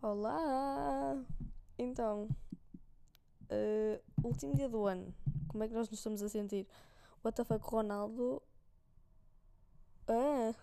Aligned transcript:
Olá! 0.00 1.16
Então, 1.76 2.28
uh, 3.50 4.00
último 4.22 4.54
dia 4.54 4.68
do 4.68 4.86
ano, 4.86 5.12
como 5.48 5.64
é 5.64 5.68
que 5.68 5.74
nós 5.74 5.88
nos 5.90 5.98
estamos 5.98 6.22
a 6.22 6.28
sentir? 6.28 6.68
What 7.24 7.34
the 7.36 7.44
fuck, 7.44 7.64
Ronaldo? 7.68 8.40
Ah! 10.06 10.54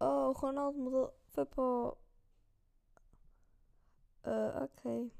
Oh, 0.00 0.28
o 0.28 0.32
Ronaldo 0.32 0.78
mudou, 0.78 1.12
foi 1.30 1.44
para 1.44 1.62
o... 1.62 1.96
Uh, 4.24 4.64
ok. 4.64 5.12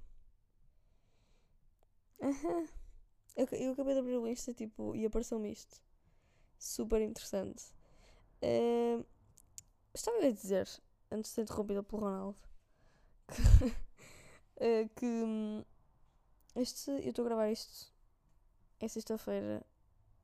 Aham. 2.22 2.68
Eu, 3.36 3.48
eu 3.50 3.72
acabei 3.72 3.94
de 3.94 3.98
abrir 3.98 4.16
o 4.16 4.28
Insta 4.28 4.54
tipo, 4.54 4.94
e 4.94 5.04
apareceu-me 5.04 5.50
isto. 5.50 5.82
Super 6.56 7.02
interessante. 7.02 7.64
Uh, 8.40 9.04
estava 9.92 10.18
a 10.18 10.30
dizer, 10.30 10.68
antes 11.14 11.30
de 11.30 11.34
ser 11.34 11.42
interrompida 11.42 11.82
pelo 11.82 12.02
Ronaldo, 12.02 12.38
que, 13.28 13.64
uh, 13.64 14.88
que 14.96 15.06
hum, 15.06 15.64
este, 16.56 16.90
eu 16.90 17.10
estou 17.10 17.24
a 17.24 17.28
gravar 17.28 17.50
isto 17.50 17.92
é 18.80 18.88
sexta-feira, 18.88 19.64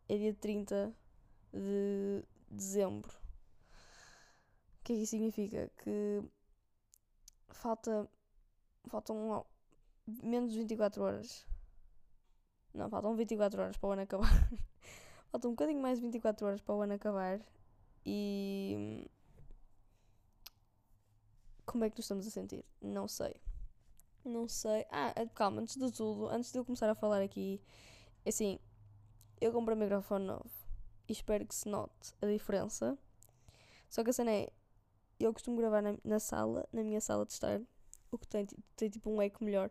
é 0.08 0.16
dia 0.16 0.34
30 0.34 0.92
de 1.52 2.24
dezembro. 2.50 3.10
O 4.80 4.84
que 4.84 4.92
é 4.92 4.96
que 4.96 5.02
isso 5.02 5.10
significa? 5.10 5.70
Que 5.78 6.22
falta 7.48 8.08
faltam 8.88 9.46
menos 10.06 10.52
de 10.52 10.58
24 10.58 11.02
horas. 11.02 11.46
Não, 12.74 12.88
faltam 12.88 13.16
24 13.16 13.62
horas 13.62 13.76
para 13.76 13.88
o 13.88 13.92
ano 13.92 14.02
acabar. 14.02 14.50
faltam 15.30 15.50
um 15.50 15.54
bocadinho 15.54 15.80
mais 15.80 15.98
de 15.98 16.04
24 16.06 16.46
horas 16.46 16.60
para 16.60 16.74
o 16.74 16.82
ano 16.82 16.94
acabar. 16.94 17.40
E. 18.04 19.08
Como 21.70 21.84
é 21.84 21.88
que 21.88 21.96
nos 21.98 22.04
estamos 22.04 22.26
a 22.26 22.30
sentir? 22.30 22.64
Não 22.82 23.06
sei. 23.06 23.32
Não 24.24 24.48
sei. 24.48 24.84
Ah, 24.90 25.14
calma, 25.32 25.60
antes 25.60 25.76
de 25.76 25.92
tudo, 25.92 26.26
antes 26.26 26.50
de 26.50 26.58
eu 26.58 26.64
começar 26.64 26.90
a 26.90 26.96
falar 26.96 27.22
aqui, 27.22 27.60
assim, 28.26 28.58
eu 29.40 29.52
comprei 29.52 29.76
um 29.76 29.80
microfone 29.80 30.26
novo 30.26 30.50
e 31.08 31.12
espero 31.12 31.46
que 31.46 31.54
se 31.54 31.68
note 31.68 32.12
a 32.20 32.26
diferença. 32.26 32.98
Só 33.88 34.02
que 34.02 34.10
a 34.10 34.12
cena 34.12 34.32
é, 34.32 34.52
eu 35.20 35.32
costumo 35.32 35.56
gravar 35.58 35.80
na, 35.80 35.96
na 36.02 36.18
sala, 36.18 36.68
na 36.72 36.82
minha 36.82 37.00
sala 37.00 37.24
de 37.24 37.34
estar, 37.34 37.60
o 38.10 38.18
que 38.18 38.26
tem, 38.26 38.48
tem 38.74 38.90
tipo 38.90 39.08
um 39.08 39.22
eco 39.22 39.44
melhor. 39.44 39.70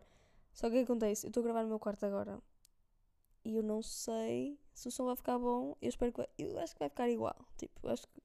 Só 0.54 0.70
que 0.70 0.76
o 0.76 0.78
que 0.78 0.84
acontece? 0.84 1.26
Eu 1.26 1.28
estou 1.28 1.42
a 1.42 1.44
gravar 1.44 1.64
no 1.64 1.68
meu 1.68 1.78
quarto 1.78 2.06
agora 2.06 2.42
e 3.44 3.56
eu 3.56 3.62
não 3.62 3.82
sei 3.82 4.58
se 4.72 4.88
o 4.88 4.90
som 4.90 5.04
vai 5.04 5.16
ficar 5.16 5.38
bom. 5.38 5.76
Eu 5.82 5.90
espero 5.90 6.12
que 6.12 6.18
vai, 6.18 6.28
eu 6.38 6.58
acho 6.60 6.72
que 6.72 6.78
vai 6.78 6.88
ficar 6.88 7.10
igual. 7.10 7.36
Tipo, 7.58 7.88
acho 7.88 8.08
que 8.08 8.22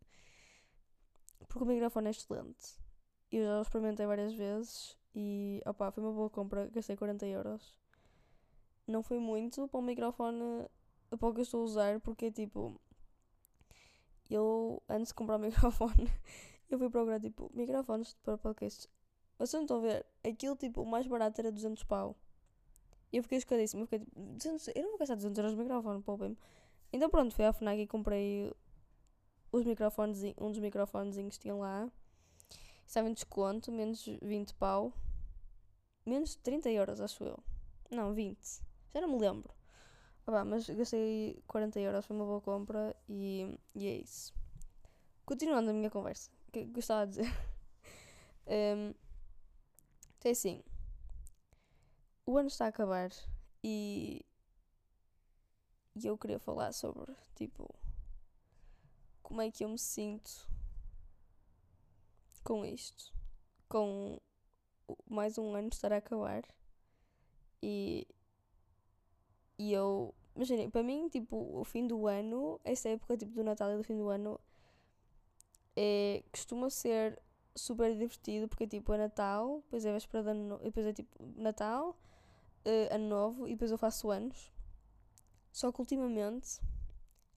porque 1.49 1.63
o 1.65 1.67
microfone 1.67 2.07
é 2.07 2.11
excelente. 2.11 2.84
Eu 3.37 3.45
já 3.45 3.59
o 3.59 3.61
experimentei 3.61 4.05
várias 4.05 4.33
vezes 4.33 4.97
e 5.13 5.61
opá, 5.65 5.91
foi 5.91 6.03
uma 6.03 6.13
boa 6.13 6.29
compra, 6.29 6.67
gastei 6.67 6.95
40 6.95 7.25
euros. 7.27 7.75
Não 8.87 9.01
foi 9.03 9.19
muito 9.19 9.67
para 9.67 9.79
um 9.79 9.83
microfone 9.83 10.67
para 11.09 11.29
o 11.29 11.33
que 11.33 11.39
eu 11.39 11.43
estou 11.43 11.61
a 11.61 11.63
usar, 11.63 11.99
porque 12.01 12.31
tipo, 12.31 12.79
eu 14.29 14.81
antes 14.87 15.09
de 15.09 15.15
comprar 15.15 15.37
o 15.37 15.39
microfone, 15.47 16.09
eu 16.69 16.77
fui 16.79 16.89
procurar 16.89 17.19
tipo 17.19 17.51
microfones 17.53 18.15
para 18.23 18.37
podcasts 18.37 18.89
vocês 19.37 19.53
não 19.53 19.63
estão 19.63 19.77
a 19.77 19.81
ver? 19.81 20.05
Aquilo, 20.23 20.55
tipo, 20.55 20.81
o 20.81 20.85
mais 20.85 21.05
barato 21.07 21.39
era 21.41 21.51
200 21.51 21.83
pau. 21.83 22.15
E 23.11 23.17
eu 23.17 23.23
fiquei 23.23 23.37
escadíssimo. 23.37 23.83
Eu 23.83 23.87
fiquei 23.87 23.99
tipo, 23.99 24.19
200, 24.19 24.67
eu 24.69 24.83
não 24.83 24.89
vou 24.91 24.99
gastar 24.99 25.15
200 25.15 25.37
euros 25.37 25.53
no 25.53 25.61
microfone, 25.61 26.01
poupem-me. 26.01 26.37
Então 26.93 27.09
pronto, 27.09 27.35
fui 27.35 27.45
à 27.45 27.51
FNAC 27.51 27.81
e 27.81 27.87
comprei 27.87 28.53
os 29.51 29.65
microfones, 29.65 30.21
um 30.39 30.51
dos 30.51 30.59
microfones 30.59 31.15
que 31.17 31.39
tinham 31.39 31.59
lá. 31.59 31.89
Estava 32.85 33.09
em 33.09 33.13
desconto, 33.13 33.71
menos 33.71 34.05
20 34.21 34.53
pau. 34.55 34.93
Menos 36.05 36.35
30 36.35 36.69
euros, 36.69 37.01
acho 37.01 37.23
eu. 37.23 37.43
Não, 37.89 38.13
20. 38.13 38.37
Já 38.93 39.01
não 39.01 39.09
me 39.09 39.19
lembro. 39.19 39.53
Ah, 40.27 40.43
mas 40.43 40.67
gastei 40.69 41.41
40 41.47 41.79
euros, 41.79 42.05
foi 42.05 42.15
uma 42.15 42.25
boa 42.25 42.41
compra 42.41 42.95
e, 43.07 43.59
e 43.75 43.87
é 43.87 43.95
isso. 43.97 44.33
Continuando 45.25 45.69
a 45.69 45.73
minha 45.73 45.89
conversa, 45.89 46.31
que 46.51 46.65
gostava 46.65 47.05
de 47.05 47.17
dizer. 47.17 47.33
um, 48.47 48.93
Então 50.17 50.29
é 50.29 50.31
assim. 50.31 50.63
O 52.25 52.37
ano 52.37 52.47
está 52.47 52.65
a 52.65 52.69
acabar 52.69 53.11
e. 53.63 54.25
E 55.95 56.07
eu 56.07 56.17
queria 56.17 56.39
falar 56.39 56.71
sobre, 56.73 57.15
tipo. 57.35 57.69
Como 59.21 59.41
é 59.41 59.49
que 59.51 59.63
eu 59.63 59.69
me 59.69 59.79
sinto 59.79 60.47
com 62.45 62.63
isto. 62.63 63.11
Com 63.67 64.21
mais 65.09 65.37
um 65.37 65.53
ano 65.55 65.69
estar 65.73 65.91
a 65.91 65.97
acabar. 65.97 66.43
E. 67.61 68.07
E 69.57 69.73
eu. 69.73 70.13
Imaginem, 70.35 70.69
para 70.69 70.83
mim, 70.83 71.09
tipo, 71.09 71.59
o 71.59 71.63
fim 71.63 71.87
do 71.87 72.07
ano, 72.07 72.59
esta 72.63 72.89
época 72.89 73.17
tipo 73.17 73.33
do 73.33 73.43
Natal 73.43 73.71
e 73.71 73.77
do 73.77 73.83
fim 73.83 73.97
do 73.97 74.09
ano, 74.09 74.39
é, 75.75 76.23
costuma 76.29 76.69
ser 76.69 77.21
super 77.55 77.95
divertido 77.95 78.49
porque 78.49 78.67
tipo 78.67 78.91
é 78.93 78.97
Natal, 78.97 79.61
depois 79.61 79.85
é 79.85 79.93
véspera 79.93 80.23
de 80.23 80.29
ano, 80.31 80.59
depois 80.61 80.85
é 80.85 80.91
tipo 80.91 81.09
Natal, 81.37 81.97
uh, 82.65 82.93
Ano 82.93 83.07
Novo 83.07 83.47
e 83.47 83.51
depois 83.51 83.71
eu 83.71 83.77
faço 83.77 84.11
anos. 84.11 84.51
Só 85.53 85.71
que 85.71 85.79
ultimamente, 85.79 86.59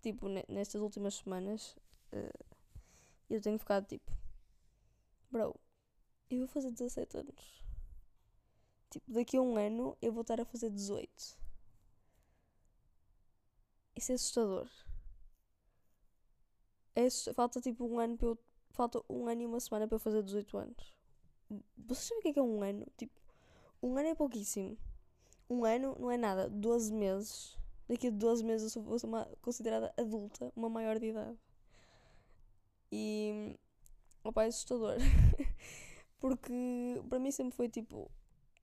tipo 0.02 0.28
nestas 0.48 0.82
últimas 0.82 1.14
semanas, 1.14 1.76
uh, 2.12 2.44
eu 3.30 3.40
tenho 3.40 3.60
ficado 3.60 3.86
tipo, 3.86 4.10
bro, 5.30 5.54
eu 6.30 6.38
vou 6.40 6.48
fazer 6.48 6.70
17 6.70 7.18
anos. 7.18 7.64
Tipo, 8.90 9.12
daqui 9.12 9.36
a 9.36 9.42
um 9.42 9.56
ano 9.56 9.96
eu 10.00 10.12
vou 10.12 10.22
estar 10.22 10.40
a 10.40 10.44
fazer 10.44 10.70
18. 10.70 11.38
Isso 13.96 14.12
é 14.12 14.14
assustador. 14.14 14.68
É, 16.94 17.08
falta 17.34 17.60
tipo 17.60 17.84
um 17.86 17.98
ano 17.98 18.16
para 18.16 18.28
eu 18.28 18.38
falta 18.70 19.02
um 19.08 19.26
ano 19.28 19.42
e 19.42 19.46
uma 19.46 19.60
semana 19.60 19.88
para 19.88 19.96
eu 19.96 20.00
fazer 20.00 20.22
18 20.22 20.56
anos. 20.56 20.94
Vocês 21.76 22.08
sabem 22.08 22.18
o 22.18 22.22
que 22.22 22.28
é, 22.28 22.32
que 22.34 22.38
é 22.38 22.42
um 22.42 22.62
ano? 22.62 22.86
Tipo, 22.96 23.20
um 23.82 23.96
ano 23.96 24.08
é 24.08 24.14
pouquíssimo. 24.14 24.78
Um 25.50 25.64
ano 25.64 25.96
não 25.98 26.10
é 26.10 26.16
nada. 26.16 26.48
12 26.48 26.92
meses. 26.92 27.56
Daqui 27.88 28.08
a 28.08 28.10
12 28.10 28.44
meses 28.44 28.74
eu 28.76 28.82
vou 28.82 28.98
ser 28.98 29.06
uma, 29.06 29.24
considerada 29.42 29.92
adulta, 29.96 30.52
uma 30.54 30.68
maior 30.68 30.98
de 30.98 31.06
idade. 31.06 31.38
E. 32.92 33.58
Opa, 34.28 34.44
é 34.44 34.48
assustador. 34.48 34.96
Porque 36.20 36.52
para 37.08 37.18
mim 37.18 37.30
sempre 37.30 37.56
foi 37.56 37.68
tipo. 37.68 38.10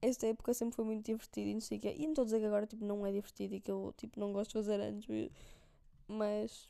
Esta 0.01 0.27
época 0.27 0.53
sempre 0.53 0.75
foi 0.75 0.85
muito 0.85 1.05
divertida 1.05 1.49
e 1.49 1.53
não 1.53 1.61
sei 1.61 1.77
o 1.79 1.81
quê. 1.81 1.95
E 1.97 2.03
não 2.03 2.09
estou 2.09 2.21
a 2.23 2.25
dizer 2.25 2.39
que 2.39 2.45
agora 2.45 2.67
tipo, 2.67 2.85
não 2.85 3.05
é 3.05 3.11
divertido 3.11 3.55
e 3.55 3.59
que 3.59 3.71
eu 3.71 3.93
tipo, 3.97 4.19
não 4.19 4.31
gosto 4.31 4.49
de 4.51 4.53
fazer 4.55 4.79
anos. 4.79 5.05
Mas. 6.07 6.69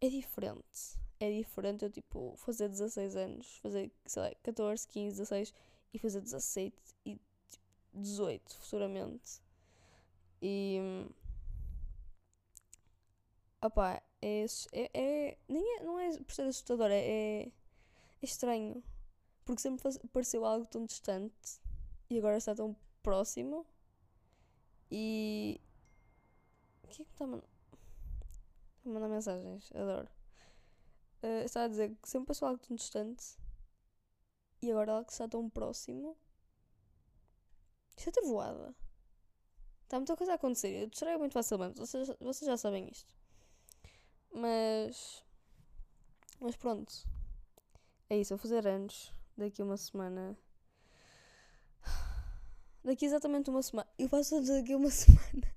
É 0.00 0.08
diferente 0.08 1.02
é 1.22 1.30
diferente 1.30 1.84
eu, 1.84 1.90
tipo, 1.90 2.34
fazer 2.36 2.68
16 2.68 3.14
anos, 3.16 3.56
fazer, 3.58 3.92
sei 4.06 4.22
lá, 4.22 4.34
14, 4.42 4.88
15, 4.88 5.16
16 5.18 5.54
e 5.94 5.98
fazer 5.98 6.20
17 6.20 6.74
e 7.06 7.20
tipo, 7.48 7.64
18 7.94 8.56
futuramente. 8.58 9.40
E. 10.42 10.80
Opá, 13.64 14.02
é, 14.20 14.44
é, 14.72 14.90
é, 14.92 15.38
nem 15.48 15.76
é, 15.76 15.84
não 15.84 15.98
é 15.98 16.18
por 16.18 16.32
ser 16.34 16.42
assustador, 16.42 16.90
é, 16.90 17.44
é 17.44 17.52
estranho. 18.26 18.82
Porque 19.44 19.60
sempre 19.60 19.82
pareceu 20.12 20.44
algo 20.44 20.66
tão 20.66 20.84
distante 20.84 21.60
e 22.08 22.18
agora 22.18 22.36
está 22.36 22.54
tão 22.54 22.76
próximo. 23.02 23.66
E. 24.90 25.60
O 26.84 26.88
que 26.88 27.02
é 27.02 27.04
que 27.04 27.10
está 27.10 27.24
a 27.24 27.28
mandar? 27.28 27.48
A 28.84 28.88
mandar 28.88 29.08
mensagens, 29.08 29.70
adoro. 29.74 30.08
Uh, 31.22 31.44
está 31.44 31.64
a 31.64 31.68
dizer 31.68 31.96
que 32.02 32.08
sempre 32.08 32.28
passou 32.28 32.48
algo 32.48 32.60
tão 32.60 32.76
distante 32.76 33.36
e 34.60 34.70
agora 34.70 34.92
algo 34.92 35.06
que 35.06 35.12
está 35.12 35.28
tão 35.28 35.48
próximo. 35.48 36.16
Isto 37.96 38.08
é 38.08 38.12
trovoada. 38.12 38.74
Está 39.82 39.98
muita 39.98 40.16
coisa 40.16 40.32
a 40.32 40.34
acontecer. 40.36 40.82
Eu 40.82 40.86
distraio 40.88 41.18
muito 41.18 41.32
facilmente. 41.32 41.78
Vocês, 41.78 42.08
vocês 42.20 42.46
já 42.46 42.56
sabem 42.56 42.88
isto. 42.88 43.14
Mas. 44.32 45.24
Mas 46.40 46.56
pronto. 46.56 47.06
É 48.12 48.18
isso. 48.18 48.36
Vou 48.36 48.38
fazer 48.38 48.66
anos 48.66 49.10
daqui 49.38 49.62
uma 49.62 49.78
semana. 49.78 50.36
Daqui 52.84 53.06
exatamente 53.06 53.48
uma 53.48 53.62
semana. 53.62 53.88
Eu 53.98 54.06
faço 54.06 54.34
anos 54.34 54.50
daqui 54.50 54.74
uma 54.74 54.90
semana. 54.92 55.54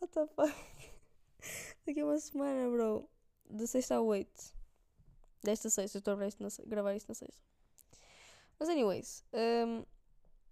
What 0.00 0.14
the 0.14 0.26
fuck? 0.28 0.54
Daqui 1.84 2.02
uma 2.02 2.18
semana, 2.18 2.70
bro. 2.70 3.06
De 3.50 3.66
sexta 3.66 3.96
a 3.96 4.00
oito 4.00 4.54
desta 5.42 5.68
sexta. 5.68 5.98
Estou 5.98 6.14
a 6.14 6.16
gravar 6.16 6.26
isto 6.96 7.08
na, 7.10 7.14
sexta. 7.14 7.42
Mas, 8.58 8.70
anyways, 8.70 9.22
um, 9.34 9.80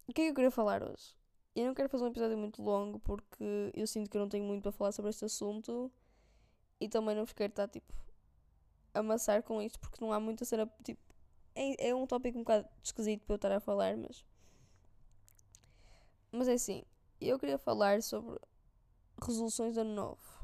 o 0.08 0.12
que 0.12 0.20
é 0.20 0.24
que 0.24 0.30
eu 0.32 0.34
queria 0.34 0.50
falar 0.50 0.82
hoje? 0.82 1.16
Eu 1.56 1.64
não 1.64 1.72
quero 1.72 1.88
fazer 1.88 2.04
um 2.04 2.08
episódio 2.08 2.36
muito 2.36 2.60
longo 2.62 2.98
porque 2.98 3.72
eu 3.72 3.86
sinto 3.86 4.10
que 4.10 4.18
eu 4.18 4.20
não 4.20 4.28
tenho 4.28 4.44
muito 4.44 4.62
para 4.62 4.72
falar 4.72 4.92
sobre 4.92 5.08
este 5.08 5.24
assunto 5.24 5.90
e 6.78 6.90
também 6.90 7.16
não 7.16 7.24
vos 7.24 7.32
quero 7.32 7.52
estar 7.52 7.68
tipo 7.68 7.90
amassar 8.92 9.42
com 9.42 9.62
isto 9.62 9.80
porque 9.80 10.04
não 10.04 10.12
há 10.12 10.20
muita 10.20 10.44
cena 10.44 10.70
tipo 10.84 11.11
é, 11.54 11.88
é 11.88 11.94
um 11.94 12.06
tópico 12.06 12.38
um 12.38 12.42
bocado 12.42 12.68
esquisito 12.82 13.24
para 13.24 13.34
eu 13.34 13.36
estar 13.36 13.52
a 13.52 13.60
falar, 13.60 13.96
mas. 13.96 14.24
Mas 16.30 16.48
é 16.48 16.54
assim, 16.54 16.82
eu 17.20 17.38
queria 17.38 17.58
falar 17.58 18.02
sobre 18.02 18.38
resoluções 19.20 19.74
de 19.74 19.80
ano 19.80 19.94
novo. 19.94 20.42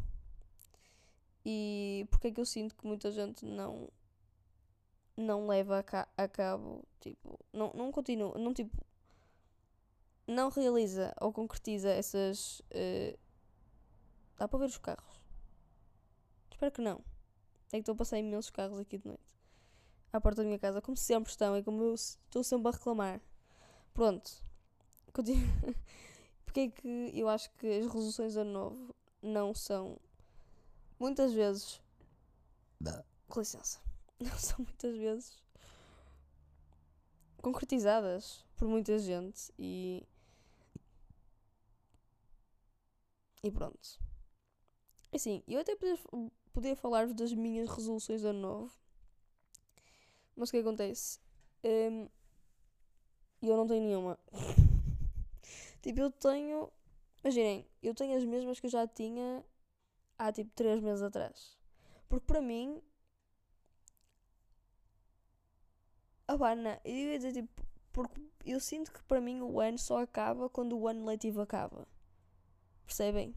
E 1.44 2.06
porque 2.10 2.28
é 2.28 2.30
que 2.30 2.40
eu 2.40 2.44
sinto 2.44 2.76
que 2.76 2.86
muita 2.86 3.10
gente 3.10 3.44
não 3.44 3.88
não 5.16 5.48
leva 5.48 5.78
a, 5.78 5.82
ca 5.82 6.08
a 6.16 6.28
cabo, 6.28 6.84
tipo, 7.00 7.38
não, 7.52 7.72
não 7.74 7.90
continua, 7.90 8.38
não 8.38 8.54
tipo, 8.54 8.76
não 10.26 10.48
realiza 10.50 11.14
ou 11.20 11.32
concretiza 11.32 11.90
essas. 11.90 12.60
Uh, 12.70 13.18
dá 14.36 14.46
para 14.46 14.60
ver 14.60 14.66
os 14.66 14.78
carros? 14.78 15.20
Espero 16.50 16.72
que 16.72 16.82
não. 16.82 17.02
É 17.68 17.72
que 17.72 17.78
estou 17.78 17.94
a 17.94 17.96
passar 17.96 18.18
imensos 18.18 18.50
carros 18.50 18.78
aqui 18.78 18.98
de 18.98 19.08
noite. 19.08 19.37
À 20.12 20.20
porta 20.20 20.42
da 20.42 20.46
minha 20.46 20.58
casa, 20.58 20.80
como 20.80 20.96
sempre 20.96 21.30
estão, 21.30 21.54
é 21.54 21.62
como 21.62 21.82
eu 21.82 21.94
estou 21.94 22.42
sempre 22.42 22.68
a 22.68 22.72
reclamar. 22.72 23.20
Pronto. 23.92 24.30
Continua. 25.12 25.42
Porque 26.44 26.60
é 26.60 26.68
que 26.70 27.10
eu 27.14 27.28
acho 27.28 27.50
que 27.56 27.66
as 27.66 27.86
resoluções 27.86 28.32
de 28.32 28.40
ano 28.40 28.52
novo 28.52 28.94
não 29.22 29.54
são 29.54 29.98
muitas 30.98 31.32
vezes. 31.32 31.80
Com 33.28 33.40
licença. 33.40 33.78
Não 34.18 34.36
são 34.36 34.56
muitas 34.64 34.96
vezes 34.96 35.40
concretizadas 37.42 38.44
por 38.56 38.68
muita 38.68 38.98
gente 38.98 39.52
e. 39.58 40.06
E 43.42 43.50
pronto. 43.50 44.00
Assim, 45.12 45.42
eu 45.46 45.60
até 45.60 45.74
podia, 45.76 45.98
podia 46.52 46.76
falar-vos 46.76 47.14
das 47.14 47.32
minhas 47.32 47.68
resoluções 47.70 48.20
de 48.20 48.26
ano 48.26 48.40
novo. 48.40 48.72
Mas 50.38 50.50
o 50.50 50.52
que 50.52 50.58
acontece? 50.58 51.18
Um, 51.64 52.08
eu 53.42 53.56
não 53.56 53.66
tenho 53.66 53.82
nenhuma. 53.82 54.16
tipo, 55.82 56.00
eu 56.00 56.10
tenho. 56.12 56.70
Imaginem, 57.24 57.66
eu 57.82 57.92
tenho 57.92 58.16
as 58.16 58.24
mesmas 58.24 58.60
que 58.60 58.66
eu 58.66 58.70
já 58.70 58.86
tinha 58.86 59.44
há 60.16 60.32
tipo 60.32 60.50
3 60.54 60.80
meses 60.80 61.02
atrás. 61.02 61.58
Porque 62.08 62.24
para 62.24 62.40
mim. 62.40 62.80
Ah, 66.28 66.54
não, 66.54 66.80
eu 66.84 66.94
ia 66.94 67.18
dizer 67.18 67.32
tipo. 67.32 67.66
Porque 67.92 68.20
eu 68.46 68.60
sinto 68.60 68.92
que 68.92 69.02
para 69.02 69.20
mim 69.20 69.40
o 69.40 69.58
ano 69.60 69.78
só 69.78 69.98
acaba 70.02 70.48
quando 70.48 70.78
o 70.78 70.86
ano 70.86 71.04
letivo 71.04 71.40
acaba. 71.40 71.86
Percebem? 72.86 73.34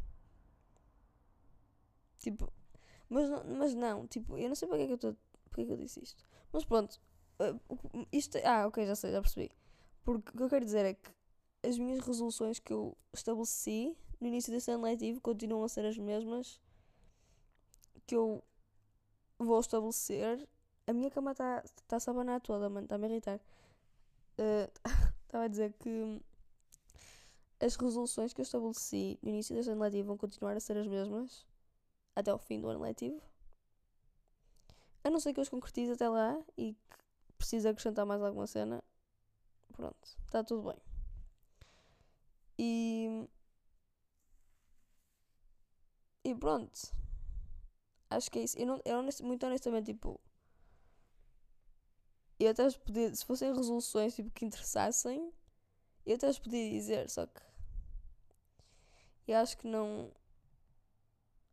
Tipo. 2.19 2.53
Mas, 3.09 3.27
mas 3.57 3.73
não, 3.73 4.07
tipo, 4.07 4.37
eu 4.37 4.47
não 4.47 4.55
sei 4.55 4.67
porque 4.67 4.83
é 4.83 4.85
que 4.85 4.91
eu 4.93 4.95
estou. 4.95 5.17
Porque 5.49 5.61
é 5.61 5.65
que 5.65 5.71
eu 5.71 5.77
disse 5.77 6.01
isto. 6.03 6.23
Mas 6.51 6.65
pronto. 6.65 6.99
Uh, 7.39 8.07
isto. 8.11 8.37
Ah, 8.43 8.67
ok, 8.67 8.85
já 8.85 8.95
sei, 8.95 9.11
já 9.11 9.21
percebi. 9.21 9.51
Porque 10.03 10.29
o 10.31 10.37
que 10.37 10.43
eu 10.43 10.49
quero 10.49 10.65
dizer 10.65 10.85
é 10.85 10.93
que 10.93 11.11
as 11.63 11.77
minhas 11.77 11.99
resoluções 12.05 12.59
que 12.59 12.73
eu 12.73 12.97
estabeleci 13.13 13.95
no 14.19 14.27
início 14.27 14.51
deste 14.51 14.71
ano 14.71 14.83
letivo 14.83 15.21
continuam 15.21 15.63
a 15.63 15.69
ser 15.69 15.85
as 15.85 15.97
mesmas 15.97 16.59
que 18.05 18.15
eu 18.15 18.43
vou 19.37 19.59
estabelecer. 19.59 20.47
A 20.87 20.93
minha 20.93 21.09
cama 21.11 21.31
está 21.31 21.63
tá 21.87 21.97
a 21.97 21.99
sabanar 21.99 22.41
toda, 22.41 22.69
mano, 22.69 22.85
está-me 22.85 23.05
a 23.05 23.09
irritar. 23.09 23.39
Estava 25.27 25.43
uh, 25.43 25.45
a 25.45 25.47
dizer 25.47 25.73
que 25.73 26.21
as 27.59 27.75
resoluções 27.75 28.33
que 28.33 28.41
eu 28.41 28.43
estabeleci 28.43 29.19
no 29.21 29.29
início 29.29 29.55
deste 29.55 29.71
ano 29.71 29.81
letivo 29.81 30.07
vão 30.07 30.17
continuar 30.17 30.57
a 30.57 30.59
ser 30.59 30.77
as 30.77 30.87
mesmas 30.87 31.45
até 32.15 32.31
ao 32.31 32.39
fim 32.39 32.59
do 32.59 32.67
ano 32.67 32.81
letivo. 32.81 33.21
A 35.03 35.09
não 35.09 35.19
ser 35.19 35.33
que 35.33 35.39
eu 35.39 35.43
os 35.43 35.49
concretize 35.49 35.91
até 35.91 36.07
lá 36.07 36.39
e 36.57 36.73
que 36.73 37.33
precise 37.37 37.67
acrescentar 37.67 38.05
mais 38.05 38.21
alguma 38.21 38.47
cena. 38.47 38.83
Pronto, 39.73 40.17
está 40.25 40.43
tudo 40.43 40.69
bem. 40.69 40.77
E. 42.57 43.27
E 46.23 46.35
pronto. 46.35 46.79
Acho 48.09 48.29
que 48.29 48.39
é 48.39 48.43
isso. 48.43 48.57
Eu, 48.59 48.67
não, 48.67 48.81
eu 48.85 49.03
muito 49.23 49.45
honestamente, 49.45 49.85
tipo. 49.93 50.19
Eu 52.39 52.51
até 52.51 52.65
os 52.65 52.77
podia. 52.77 53.13
Se 53.15 53.25
fossem 53.25 53.53
resoluções 53.53 54.15
tipo, 54.15 54.29
que 54.31 54.45
interessassem, 54.45 55.31
eu 56.05 56.15
até 56.15 56.29
os 56.29 56.37
podia 56.37 56.69
dizer, 56.69 57.09
só 57.09 57.25
que. 57.25 57.41
Eu 59.27 59.37
acho 59.37 59.57
que 59.57 59.67
não. 59.67 60.11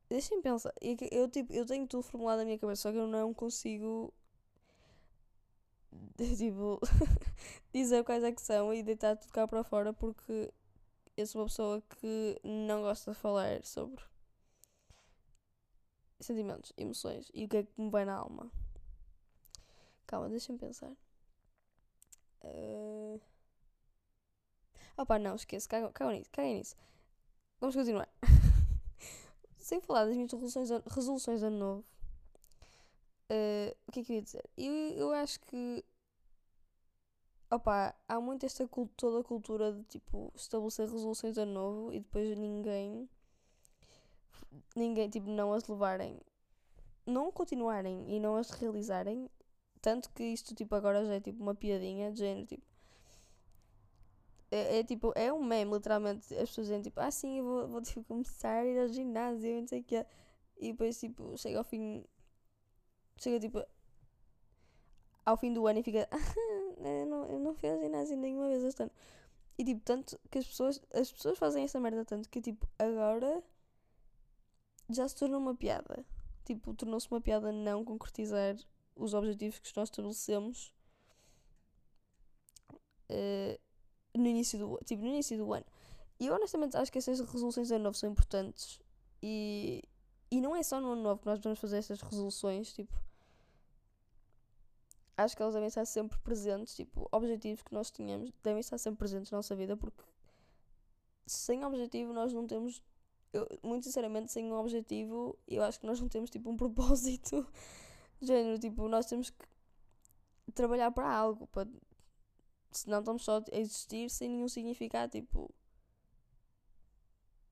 Deixem 0.08 0.40
pensar. 0.40 0.72
Eu, 0.80 0.96
eu, 1.10 1.28
tipo, 1.28 1.52
eu 1.52 1.66
tenho 1.66 1.86
tudo 1.86 2.02
formulado 2.02 2.38
na 2.38 2.44
minha 2.44 2.58
cabeça, 2.58 2.82
só 2.82 2.92
que 2.92 2.98
eu 2.98 3.06
não 3.06 3.34
consigo. 3.34 4.12
Tipo. 6.36 6.80
dizer 7.72 8.04
quais 8.04 8.24
é 8.24 8.32
que 8.32 8.42
são 8.42 8.72
e 8.72 8.82
deitar 8.82 9.16
tudo 9.16 9.32
cá 9.32 9.46
para 9.46 9.62
fora 9.62 9.92
porque 9.92 10.52
eu 11.16 11.26
sou 11.26 11.42
uma 11.42 11.46
pessoa 11.48 11.82
que 12.00 12.40
não 12.42 12.82
gosta 12.82 13.12
de 13.12 13.18
falar 13.18 13.62
sobre 13.64 14.02
sentimentos, 16.20 16.72
emoções 16.76 17.30
e 17.34 17.44
o 17.44 17.48
que 17.48 17.58
é 17.58 17.62
que 17.62 17.80
me 17.80 17.90
vai 17.90 18.04
na 18.04 18.14
alma. 18.14 18.50
Calma, 20.06 20.28
deixa-me 20.28 20.58
pensar. 20.58 20.92
Uh... 22.42 23.20
Opa, 24.96 25.18
não, 25.18 25.36
esqueço, 25.36 25.68
caga 25.68 25.92
nisso, 26.12 26.30
caga 26.32 26.48
nisso. 26.48 26.76
Vamos 27.60 27.76
continuar. 27.76 28.08
Sem 29.68 29.82
falar 29.82 30.06
das 30.06 30.14
minhas 30.14 30.32
resoluções, 30.32 30.70
resoluções 30.90 31.40
de 31.40 31.46
ano 31.46 31.58
novo. 31.58 31.84
Uh, 33.30 33.76
o 33.86 33.92
que 33.92 34.00
é 34.00 34.02
que 34.02 34.12
eu 34.12 34.16
ia 34.16 34.22
dizer? 34.22 34.48
Eu, 34.56 34.72
eu 34.72 35.12
acho 35.12 35.38
que. 35.40 35.84
Opa, 37.50 37.94
há 38.08 38.18
muito 38.18 38.46
esta 38.46 38.66
toda 38.96 39.20
a 39.20 39.24
cultura 39.24 39.74
de 39.74 39.84
tipo 39.84 40.32
estabelecer 40.34 40.88
resoluções 40.88 41.34
de 41.34 41.40
ano 41.42 41.52
novo 41.52 41.92
e 41.92 42.00
depois 42.00 42.34
ninguém 42.38 43.06
ninguém, 44.74 45.10
tipo, 45.10 45.28
não 45.28 45.52
as 45.52 45.68
levarem, 45.68 46.18
não 47.04 47.30
continuarem 47.30 48.06
e 48.08 48.18
não 48.18 48.36
as 48.36 48.48
realizarem. 48.48 49.28
Tanto 49.82 50.08
que 50.14 50.24
isto, 50.24 50.54
tipo, 50.54 50.74
agora 50.74 51.04
já 51.04 51.16
é 51.16 51.20
tipo 51.20 51.42
uma 51.42 51.54
piadinha 51.54 52.10
de 52.10 52.20
género, 52.20 52.46
tipo. 52.46 52.66
É, 54.50 54.78
é 54.78 54.84
tipo, 54.84 55.12
é 55.14 55.32
um 55.32 55.42
meme, 55.44 55.72
literalmente. 55.74 56.34
As 56.34 56.48
pessoas 56.48 56.68
dizem 56.68 56.82
tipo, 56.82 57.00
ah, 57.00 57.10
sim, 57.10 57.38
eu 57.38 57.44
vou, 57.44 57.68
vou 57.68 57.82
tipo, 57.82 58.02
começar 58.04 58.60
a 58.60 58.64
ir 58.66 58.78
ao 58.80 58.88
ginásio 58.88 59.60
não 59.60 59.68
sei 59.68 59.80
o 59.80 59.84
que 59.84 60.06
E 60.58 60.72
depois, 60.72 60.98
tipo, 60.98 61.36
chega 61.36 61.58
ao 61.58 61.64
fim. 61.64 62.04
Chega 63.18 63.40
tipo. 63.40 63.62
Ao 65.24 65.36
fim 65.36 65.52
do 65.52 65.66
ano 65.66 65.80
e 65.80 65.82
fica. 65.82 66.08
eu, 66.78 67.06
não, 67.06 67.24
eu 67.26 67.38
não 67.38 67.54
fui 67.54 67.68
ao 67.70 67.78
ginásio 67.78 68.16
nenhuma 68.16 68.48
vez 68.48 68.64
este 68.64 68.82
ano. 68.82 68.92
E 69.58 69.64
tipo, 69.64 69.82
tanto 69.84 70.18
que 70.30 70.38
as 70.38 70.46
pessoas. 70.46 70.80
As 70.92 71.12
pessoas 71.12 71.38
fazem 71.38 71.64
essa 71.64 71.80
merda 71.80 72.04
tanto 72.04 72.28
que, 72.30 72.40
tipo, 72.40 72.66
agora 72.78 73.42
já 74.90 75.06
se 75.08 75.16
tornou 75.16 75.40
uma 75.40 75.54
piada. 75.54 76.04
Tipo, 76.44 76.72
tornou-se 76.74 77.10
uma 77.10 77.20
piada 77.20 77.52
não 77.52 77.84
concretizar 77.84 78.56
os 78.96 79.14
objetivos 79.14 79.58
que 79.58 79.76
nós 79.76 79.88
estabelecemos 79.90 80.72
uh, 83.10 83.67
no, 84.16 84.26
início 84.26 84.58
do, 84.58 84.80
tipo, 84.84 85.02
no 85.02 85.08
início 85.08 85.36
do 85.36 85.52
ano. 85.52 85.66
E 86.20 86.26
eu 86.26 86.34
honestamente 86.34 86.76
acho 86.76 86.90
que 86.90 86.98
essas 86.98 87.20
resoluções 87.20 87.68
de 87.68 87.74
ano 87.74 87.84
novo 87.84 87.96
são 87.96 88.10
importantes. 88.10 88.80
E, 89.22 89.82
e 90.30 90.40
não 90.40 90.54
é 90.54 90.62
só 90.62 90.80
no 90.80 90.92
ano 90.92 91.02
novo 91.02 91.20
que 91.20 91.26
nós 91.26 91.38
vamos 91.40 91.58
fazer 91.58 91.78
estas 91.78 92.00
resoluções, 92.00 92.72
tipo. 92.72 92.94
Acho 95.16 95.36
que 95.36 95.42
elas 95.42 95.54
devem 95.54 95.68
estar 95.68 95.84
sempre 95.84 96.18
presentes, 96.20 96.76
tipo, 96.76 97.08
objetivos 97.10 97.62
que 97.62 97.74
nós 97.74 97.90
tínhamos 97.90 98.30
devem 98.42 98.60
estar 98.60 98.78
sempre 98.78 98.98
presentes 98.98 99.32
na 99.32 99.38
nossa 99.38 99.56
vida, 99.56 99.76
porque 99.76 100.00
sem 101.26 101.64
objetivo 101.64 102.12
nós 102.12 102.32
não 102.32 102.46
temos 102.46 102.80
eu, 103.32 103.46
muito 103.62 103.84
sinceramente, 103.84 104.32
sem 104.32 104.50
um 104.50 104.54
objetivo, 104.58 105.38
eu 105.46 105.62
acho 105.62 105.78
que 105.80 105.86
nós 105.86 106.00
não 106.00 106.08
temos 106.08 106.30
tipo 106.30 106.50
um 106.50 106.56
propósito. 106.56 107.46
Género, 108.20 108.58
tipo, 108.58 108.88
nós 108.88 109.06
temos 109.06 109.30
que 109.30 109.46
trabalhar 110.54 110.90
para 110.90 111.10
algo, 111.10 111.46
para... 111.48 111.68
senão 112.70 113.00
estamos 113.00 113.24
só 113.24 113.38
a 113.52 113.56
existir 113.56 114.10
sem 114.10 114.30
nenhum 114.30 114.48
significado. 114.48 115.12
Tipo, 115.12 115.52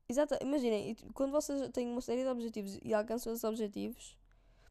Exato, 0.09 0.37
imaginem, 0.41 0.95
quando 1.15 1.33
vocês 1.33 1.69
têm 1.71 1.89
uma 1.91 2.01
série 2.01 2.23
de 2.23 2.29
objetivos 2.29 2.79
e 2.83 2.95
alcançam 2.95 3.33
esses 3.33 3.43
objetivos, 3.43 4.17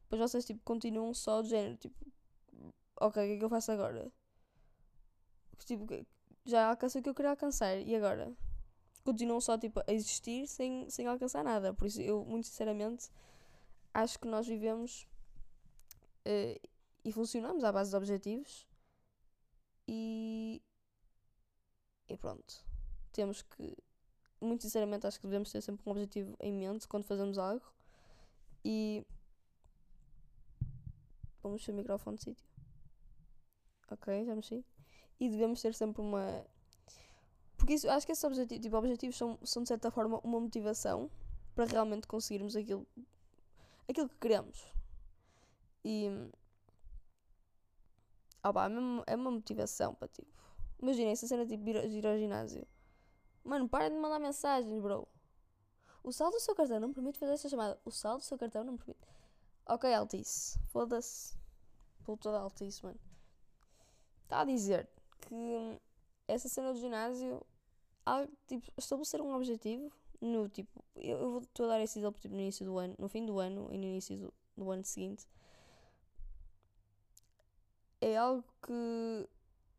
depois 0.02 0.30
vocês 0.30 0.46
tipo, 0.46 0.60
continuam 0.64 1.12
só 1.12 1.42
de 1.42 1.50
género, 1.50 1.76
tipo, 1.76 2.06
ok, 2.98 3.22
o 3.22 3.26
que 3.26 3.34
é 3.34 3.38
que 3.38 3.44
eu 3.44 3.48
faço 3.50 3.70
agora? 3.70 4.10
Tipo, 5.66 5.86
já 6.46 6.70
alcancei 6.70 7.00
o 7.00 7.04
que 7.04 7.10
eu 7.10 7.14
queria 7.14 7.32
alcançar, 7.32 7.76
e 7.78 7.94
agora? 7.94 8.34
continuam 9.06 9.40
só 9.40 9.56
tipo, 9.56 9.80
a 9.86 9.92
existir 9.92 10.48
sem, 10.48 10.90
sem 10.90 11.06
alcançar 11.06 11.44
nada. 11.44 11.72
Por 11.72 11.86
isso, 11.86 12.00
eu, 12.00 12.24
muito 12.24 12.48
sinceramente, 12.48 13.08
acho 13.94 14.18
que 14.18 14.26
nós 14.26 14.46
vivemos 14.46 15.06
uh, 16.26 16.68
e 17.04 17.12
funcionamos 17.12 17.62
à 17.62 17.70
base 17.70 17.90
de 17.90 17.96
objetivos 17.96 18.66
e, 19.88 20.62
e 22.08 22.16
pronto. 22.16 22.64
Temos 23.12 23.42
que, 23.42 23.76
muito 24.40 24.62
sinceramente, 24.62 25.06
acho 25.06 25.18
que 25.20 25.26
devemos 25.26 25.50
ter 25.50 25.60
sempre 25.60 25.82
um 25.86 25.92
objetivo 25.92 26.36
em 26.40 26.52
mente 26.52 26.88
quando 26.88 27.04
fazemos 27.04 27.38
algo 27.38 27.64
e 28.64 29.06
vamos 31.42 31.60
mexer 31.60 31.72
o 31.72 31.74
microfone 31.74 32.16
de 32.16 32.24
sítio. 32.24 32.46
Ok, 33.90 34.24
já 34.24 34.34
mexi. 34.34 34.64
E 35.20 35.28
devemos 35.28 35.62
ter 35.62 35.72
sempre 35.72 36.02
uma. 36.02 36.44
Porque 37.56 37.74
isso, 37.74 37.88
acho 37.88 38.04
que 38.04 38.12
esses 38.12 38.24
objetivos, 38.24 38.62
tipo, 38.62 38.76
objetivos 38.76 39.16
são, 39.16 39.38
são 39.44 39.62
de 39.62 39.68
certa 39.68 39.90
forma 39.90 40.20
uma 40.22 40.40
motivação 40.40 41.10
para 41.54 41.64
realmente 41.64 42.06
conseguirmos 42.06 42.54
aquilo, 42.56 42.86
aquilo 43.88 44.08
que 44.08 44.18
queremos. 44.18 44.60
E. 45.84 46.10
Ah, 48.46 48.52
pá, 48.52 48.70
é, 49.08 49.16
uma 49.16 49.30
motivação 49.32 49.92
para 49.92 50.06
tipo. 50.06 50.30
Imaginem 50.80 51.10
essa 51.10 51.26
cena 51.26 51.44
tipo 51.44 51.68
ir, 51.68 51.84
ir 51.90 52.06
ao 52.06 52.16
ginásio. 52.16 52.64
Mano, 53.42 53.68
para 53.68 53.90
de 53.90 53.96
mandar 53.96 54.20
mensagens, 54.20 54.80
bro. 54.80 55.08
O 56.04 56.12
saldo 56.12 56.36
do 56.36 56.40
seu 56.40 56.54
cartão 56.54 56.78
não 56.78 56.92
permite 56.92 57.18
fazer 57.18 57.32
esta 57.32 57.48
chamada. 57.48 57.76
O 57.84 57.90
saldo 57.90 58.18
do 58.18 58.24
seu 58.24 58.38
cartão 58.38 58.62
não 58.62 58.76
permite. 58.76 59.00
Ok, 59.68 59.92
Altice. 59.92 60.60
Foda-se. 60.68 61.36
Puta 62.04 62.30
da 62.30 62.38
Altice, 62.38 62.84
mano. 62.84 63.00
Está 64.22 64.42
a 64.42 64.44
dizer 64.44 64.88
que 65.22 65.80
essa 66.28 66.48
cena 66.48 66.72
do 66.72 66.78
ginásio. 66.78 67.44
há, 68.04 68.28
tipo, 68.46 68.70
estabelecer 68.78 69.20
um 69.20 69.34
objetivo 69.34 69.90
no 70.20 70.48
tipo. 70.48 70.84
Eu, 70.94 71.18
eu 71.18 71.30
vou-te 71.32 71.62
a 71.62 71.66
dar 71.66 71.80
esse 71.80 71.98
exemplo 71.98 72.20
tipo, 72.20 72.36
no 72.36 72.40
início 72.40 72.64
do 72.64 72.78
ano, 72.78 72.94
no 72.96 73.08
fim 73.08 73.26
do 73.26 73.40
ano 73.40 73.68
e 73.72 73.76
no 73.76 73.86
início 73.86 74.16
do, 74.16 74.34
do 74.56 74.70
ano 74.70 74.84
seguinte. 74.84 75.26
É 78.10 78.12
algo 78.26 78.44
que. 78.64 78.78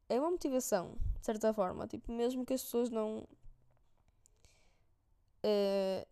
É 0.09 0.19
uma 0.19 0.31
motivação, 0.31 0.95
de 1.19 1.25
certa 1.25 1.53
forma. 1.53 1.87
Tipo, 1.87 2.11
mesmo 2.11 2.45
que 2.45 2.53
as 2.53 2.63
pessoas 2.63 2.89
não. 2.89 3.27
eh, 5.43 6.05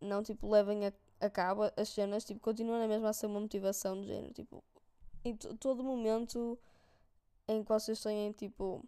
não 0.00 0.22
tipo 0.22 0.50
levem 0.50 0.86
a, 0.86 0.92
a 1.20 1.30
cabo 1.30 1.62
as 1.76 1.88
cenas, 1.90 2.24
tipo, 2.24 2.40
continua 2.40 2.78
na 2.78 2.88
mesma 2.88 3.10
a 3.10 3.12
ser 3.12 3.26
uma 3.26 3.40
motivação 3.40 4.00
de 4.00 4.08
género, 4.08 4.32
tipo, 4.34 4.62
em 5.24 5.36
to- 5.36 5.56
todo 5.56 5.84
momento 5.84 6.58
em 7.48 7.62
que 7.64 7.68
vocês 7.70 8.02
têm, 8.02 8.32
tipo, 8.32 8.84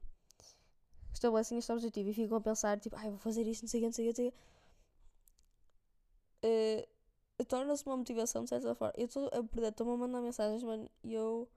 estabelecem 1.12 1.58
este 1.58 1.72
objetivo 1.72 2.08
e 2.10 2.14
ficam 2.14 2.36
a 2.36 2.40
pensar, 2.40 2.78
tipo, 2.78 2.94
ai, 2.96 3.10
vou 3.10 3.18
fazer 3.18 3.44
isto, 3.48 3.62
não 3.62 3.68
sei 3.68 3.80
o 3.80 3.82
que, 3.82 3.86
não 3.86 3.92
sei 3.92 4.08
o 4.10 4.14
que, 4.14 4.30
quê", 4.30 4.34
eh, 6.42 6.86
torna-se 7.48 7.84
uma 7.86 7.96
motivação 7.96 8.44
de 8.44 8.50
certa 8.50 8.74
forma. 8.74 8.94
Eu 8.96 9.06
estou 9.06 9.26
a 9.28 9.42
perder, 9.44 9.68
estou-me 9.70 9.92
a 9.94 9.96
mandar 9.96 10.20
mensagens, 10.20 10.62
mano, 10.62 10.88
e 11.04 11.14
eu. 11.14 11.48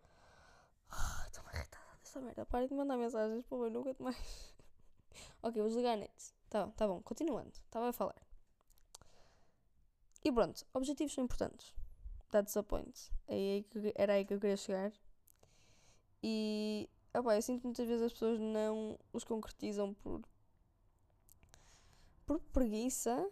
Ai, 0.89 1.27
Estou-me 1.27 1.49
irritada 1.53 1.85
desta 1.99 2.21
merda. 2.21 2.45
Parem 2.45 2.67
de 2.67 2.73
mandar 2.73 2.97
mensagens, 2.97 3.45
pô, 3.45 3.65
eu 3.65 3.71
nunca 3.71 3.95
mais. 3.99 4.17
ok, 5.41 5.61
vou 5.61 5.69
desligar 5.69 5.93
a 5.93 5.97
net. 5.97 6.33
Tá, 6.49 6.67
tá 6.67 6.87
bom, 6.87 7.01
continuando. 7.01 7.51
Estava 7.65 7.89
a 7.89 7.93
falar. 7.93 8.15
E 10.23 10.31
pronto, 10.31 10.65
objetivos 10.73 11.13
são 11.13 11.23
importantes. 11.23 11.73
That's 12.31 12.53
the 12.53 12.61
point. 12.61 13.11
Era 13.95 14.13
aí 14.13 14.25
que 14.25 14.33
eu 14.33 14.39
queria 14.39 14.57
chegar. 14.57 14.91
E 16.21 16.89
opá, 17.17 17.35
eu 17.35 17.41
sinto 17.41 17.61
que 17.61 17.67
muitas 17.67 17.87
vezes 17.87 18.03
as 18.03 18.13
pessoas 18.13 18.39
não 18.39 18.99
os 19.13 19.23
concretizam 19.23 19.93
por, 19.93 20.21
por 22.25 22.39
preguiça. 22.51 23.29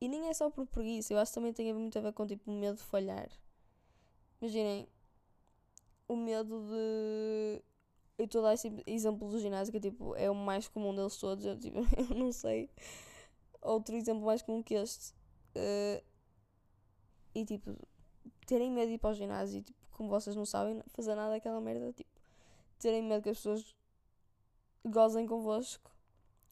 E 0.00 0.08
nem 0.08 0.28
é 0.28 0.34
só 0.34 0.50
por 0.50 0.66
preguiça. 0.66 1.12
Eu 1.12 1.18
acho 1.18 1.32
que 1.32 1.34
também 1.34 1.52
tem 1.52 1.72
muito 1.72 1.98
a 1.98 2.02
ver 2.02 2.12
com 2.12 2.26
tipo 2.26 2.50
medo 2.50 2.76
de 2.76 2.82
falhar. 2.82 3.30
Imaginem 4.40 4.88
o 6.12 6.16
medo 6.16 6.60
de. 6.68 7.62
Eu 8.18 8.26
estou 8.26 8.40
a 8.42 8.48
dar 8.48 8.54
esse 8.54 8.72
exemplo 8.86 9.28
do 9.28 9.40
ginásio 9.40 9.72
que 9.72 9.80
tipo, 9.80 10.14
é 10.16 10.30
o 10.30 10.34
mais 10.34 10.68
comum 10.68 10.94
deles 10.94 11.16
todos. 11.16 11.44
Eu, 11.44 11.58
tipo, 11.58 11.78
eu 11.98 12.16
não 12.16 12.30
sei 12.32 12.70
outro 13.62 13.94
exemplo 13.96 14.24
mais 14.24 14.42
comum 14.42 14.62
que 14.62 14.74
este. 14.74 15.14
Eh, 15.54 16.02
e 17.34 17.44
tipo, 17.44 17.76
terem 18.46 18.70
medo 18.70 18.88
de 18.88 18.94
ir 18.94 18.98
para 18.98 19.10
o 19.10 19.14
ginásio 19.14 19.58
e, 19.58 19.62
tipo, 19.62 19.78
como 19.92 20.10
vocês 20.10 20.36
não 20.36 20.44
sabem 20.44 20.82
fazer 20.88 21.14
nada 21.14 21.30
daquela 21.30 21.60
merda, 21.60 21.92
tipo, 21.92 22.10
terem 22.78 23.02
medo 23.02 23.22
que 23.22 23.30
as 23.30 23.38
pessoas 23.38 23.74
gozem 24.84 25.26
convosco, 25.26 25.90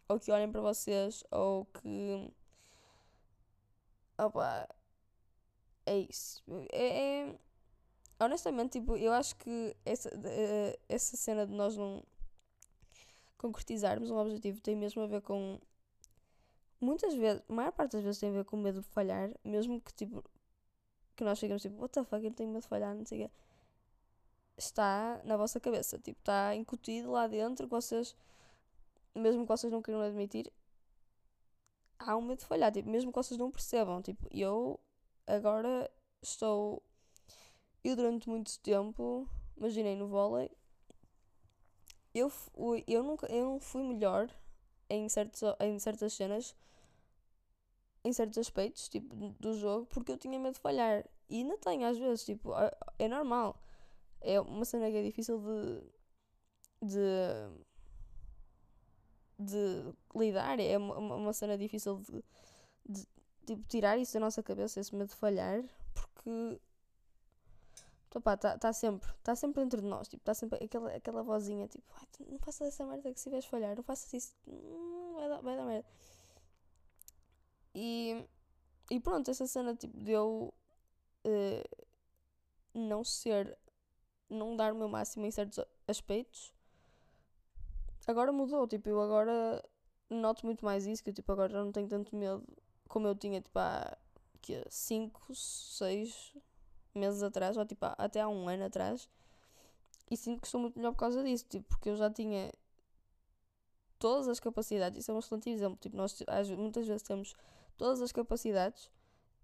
ou 0.09 0.19
que 0.19 0.31
olhem 0.33 0.51
para 0.51 0.61
vocês, 0.61 1.25
ou 1.31 1.67
que. 1.67 2.33
Opa, 4.19 4.69
é 5.87 5.99
isso. 5.99 6.43
É, 6.73 7.29
é- 7.29 7.39
honestamente, 8.21 8.79
tipo, 8.79 8.97
eu 8.97 9.13
acho 9.13 9.35
que 9.37 9.77
essa, 9.85 10.11
eh, 10.25 10.79
essa 10.89 11.17
cena 11.17 11.47
de 11.47 11.53
nós 11.53 11.77
não 11.77 12.03
concretizarmos 13.39 14.11
um 14.11 14.19
objetivo 14.19 14.61
tem 14.61 14.77
mesmo 14.77 15.03
a 15.03 15.07
ver 15.07 15.23
com. 15.23 15.59
Muitas 16.81 17.15
vezes, 17.15 17.43
a 17.49 17.53
maior 17.53 17.73
parte 17.73 17.93
das 17.93 18.05
vezes 18.05 18.21
tem 18.21 18.31
a 18.31 18.33
ver 18.33 18.45
com 18.45 18.57
medo 18.57 18.81
de 18.81 18.87
falhar, 18.89 19.31
mesmo 19.45 19.81
que 19.81 19.93
tipo. 19.95 20.23
Que 21.17 21.25
nós 21.25 21.39
chegamos 21.39 21.63
tipo, 21.63 21.81
what 21.81 21.93
the 21.93 22.05
fuck, 22.05 22.25
eu 22.25 22.33
tenho 22.33 22.51
medo 22.51 22.63
de 22.63 22.69
falhar, 22.69 22.95
não 22.95 23.05
sei 23.05 23.25
o 23.25 23.29
quê. 23.29 23.35
Está 24.57 25.21
na 25.25 25.37
vossa 25.37 25.59
cabeça, 25.61 25.99
tipo, 25.99 26.19
está 26.21 26.55
incutido 26.55 27.11
lá 27.13 27.27
dentro 27.27 27.67
que 27.67 27.71
vocês, 27.71 28.15
mesmo 29.15 29.43
que 29.43 29.49
vocês 29.49 29.73
não 29.73 29.83
queiram 29.83 30.03
admitir, 30.03 30.51
há 31.99 32.17
um 32.17 32.23
medo 32.23 32.39
de 32.39 32.47
falhar, 32.47 32.73
tipo, 32.73 32.89
mesmo 32.89 33.13
que 33.13 33.17
vocês 33.17 33.39
não 33.39 33.51
percebam. 33.51 34.03
Tipo, 34.03 34.27
eu 34.31 34.79
agora 35.27 35.91
estou. 36.23 36.83
Eu 37.83 37.97
durante 37.97 38.29
muito 38.29 38.59
tempo, 38.61 39.29
imaginei 39.57 39.97
no 39.97 40.07
vôlei, 40.07 40.51
eu, 42.15 42.29
fui, 42.29 42.85
eu, 42.87 43.03
nunca, 43.03 43.27
eu 43.33 43.45
não 43.45 43.61
fui 43.61 43.83
melhor 43.83 44.29
em, 44.89 45.09
certos, 45.09 45.43
em 45.61 45.79
certas 45.79 46.13
cenas, 46.13 46.55
em 48.05 48.13
certos 48.13 48.39
aspectos, 48.39 48.89
tipo, 48.89 49.15
do 49.39 49.55
jogo, 49.55 49.87
porque 49.87 50.13
eu 50.13 50.19
tinha 50.19 50.39
medo 50.39 50.55
de 50.55 50.61
falhar. 50.61 51.05
E 51.29 51.39
ainda 51.39 51.57
tenho, 51.59 51.87
às 51.87 51.97
vezes, 51.97 52.25
tipo, 52.25 52.55
é, 52.55 52.77
é 52.99 53.09
normal. 53.09 53.57
É 54.21 54.41
uma 54.41 54.65
cena 54.65 54.91
que 54.91 54.97
é 54.97 55.03
difícil 55.03 55.39
de. 55.39 56.89
de. 56.89 56.99
de 59.39 59.95
lidar. 60.15 60.59
É 60.61 60.77
uma, 60.77 60.97
uma 60.99 61.33
cena 61.33 61.57
difícil 61.57 61.99
de, 61.99 62.25
de, 62.89 63.07
tipo, 63.47 63.63
tirar 63.69 63.99
isso 63.99 64.15
da 64.15 64.21
nossa 64.21 64.43
cabeça, 64.43 64.81
esse 64.81 64.95
medo 64.95 65.09
de 65.09 65.17
falhar, 65.17 65.63
porque. 65.95 66.61
Está 68.13 68.59
tá 68.59 68.73
sempre, 68.73 69.09
tá 69.23 69.37
sempre 69.37 69.63
dentro 69.63 69.81
de 69.81 69.87
nós, 69.87 70.09
tipo, 70.09 70.21
está 70.23 70.35
sempre 70.35 70.65
aquela, 70.65 70.91
aquela 70.93 71.23
vozinha, 71.23 71.69
tipo, 71.69 71.85
"Ai, 71.95 72.07
tu 72.13 72.25
não 72.29 72.39
faças 72.41 72.69
essa 72.69 72.85
merda 72.85 73.13
que 73.13 73.21
se 73.21 73.31
vais 73.31 73.47
falhar, 73.47 73.77
não 73.77 73.85
faças 73.85 74.13
isso, 74.13 74.35
hum, 74.49 75.15
vai 75.15 75.29
dar, 75.29 75.41
vai 75.43 75.57
dar 75.57 75.65
merda. 75.65 75.89
E, 77.75 78.25
e 78.91 78.99
pronto, 79.01 79.31
essa 79.31 79.47
cena, 79.47 79.75
tipo, 79.77 79.97
de 79.97 80.11
eu 80.11 80.53
eh, 81.25 81.65
não 82.75 83.05
ser, 83.05 83.57
não 84.29 84.57
dar 84.57 84.73
o 84.73 84.77
meu 84.77 84.89
máximo 84.89 85.25
em 85.27 85.31
certos 85.31 85.65
aspectos, 85.87 86.53
agora 88.09 88.33
mudou, 88.33 88.67
tipo, 88.67 88.89
eu 88.89 89.01
agora 89.01 89.65
noto 90.09 90.45
muito 90.47 90.65
mais 90.65 90.87
isso, 90.87 91.03
que 91.05 91.11
eu, 91.11 91.15
tipo, 91.15 91.31
agora 91.31 91.53
já 91.53 91.63
não 91.65 91.73
tenho 91.73 91.89
tanto 91.89 92.15
medo 92.17 92.45
como 92.89 93.07
eu 93.07 93.15
tinha, 93.15 93.41
tipo, 93.41 93.57
há 93.59 93.97
5, 94.69 95.33
6 95.35 96.35
meses 96.95 97.23
atrás, 97.23 97.57
ou 97.57 97.65
tipo, 97.65 97.85
até 97.99 98.21
há 98.21 98.29
um 98.29 98.49
ano 98.49 98.65
atrás, 98.65 99.09
e 100.11 100.17
sinto 100.17 100.41
que 100.41 100.47
estou 100.47 100.61
muito 100.61 100.79
melhor 100.79 100.93
por 100.93 100.99
causa 100.99 101.23
disso, 101.23 101.47
tipo, 101.49 101.69
porque 101.69 101.91
eu 101.91 101.97
já 101.97 102.11
tinha 102.11 102.53
todas 103.99 104.29
as 104.29 104.41
capacidades, 104.41 104.99
isso 105.01 105.11
é 105.11 105.15
um 105.15 105.19
excelente 105.19 105.51
exemplo, 105.51 105.79
tipo, 105.81 105.97
nós 105.97 106.23
muitas 106.57 106.87
vezes 106.87 107.03
temos 107.03 107.37
todas 107.77 108.01
as 108.01 108.13
capacidades 108.13 108.91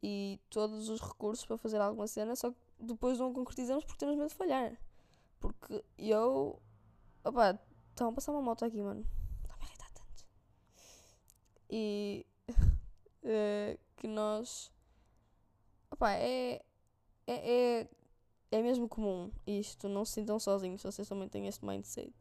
e 0.02 0.40
todos 0.50 0.88
os 0.88 1.00
recursos 1.00 1.44
para 1.44 1.56
fazer 1.56 1.80
alguma 1.80 2.06
cena, 2.06 2.36
só 2.36 2.50
que 2.50 2.58
depois 2.78 3.18
não 3.18 3.32
concretizamos 3.32 3.84
porque 3.84 3.98
temos 3.98 4.16
medo 4.16 4.28
de 4.28 4.34
falhar. 4.34 4.76
Porque 5.40 5.84
eu. 5.98 6.60
Opá, 7.24 7.58
estão 7.90 8.10
a 8.10 8.12
passar 8.12 8.32
uma 8.32 8.42
moto 8.42 8.64
aqui, 8.64 8.82
mano. 8.82 9.04
Está-me 9.42 9.62
a 9.62 9.66
irritar 9.66 9.90
tanto. 9.92 10.24
E. 11.70 12.26
eh, 13.24 13.78
que 13.96 14.06
nós. 14.06 14.72
Opá, 15.90 16.12
é. 16.12 16.62
É, 17.26 17.80
é. 17.80 17.88
É 18.52 18.62
mesmo 18.62 18.88
comum 18.88 19.30
isto, 19.44 19.88
não 19.88 20.04
se 20.04 20.12
sintam 20.12 20.38
sozinhos, 20.38 20.80
vocês 20.80 21.08
também 21.08 21.28
têm 21.28 21.48
este 21.48 21.64
mindset. 21.64 22.14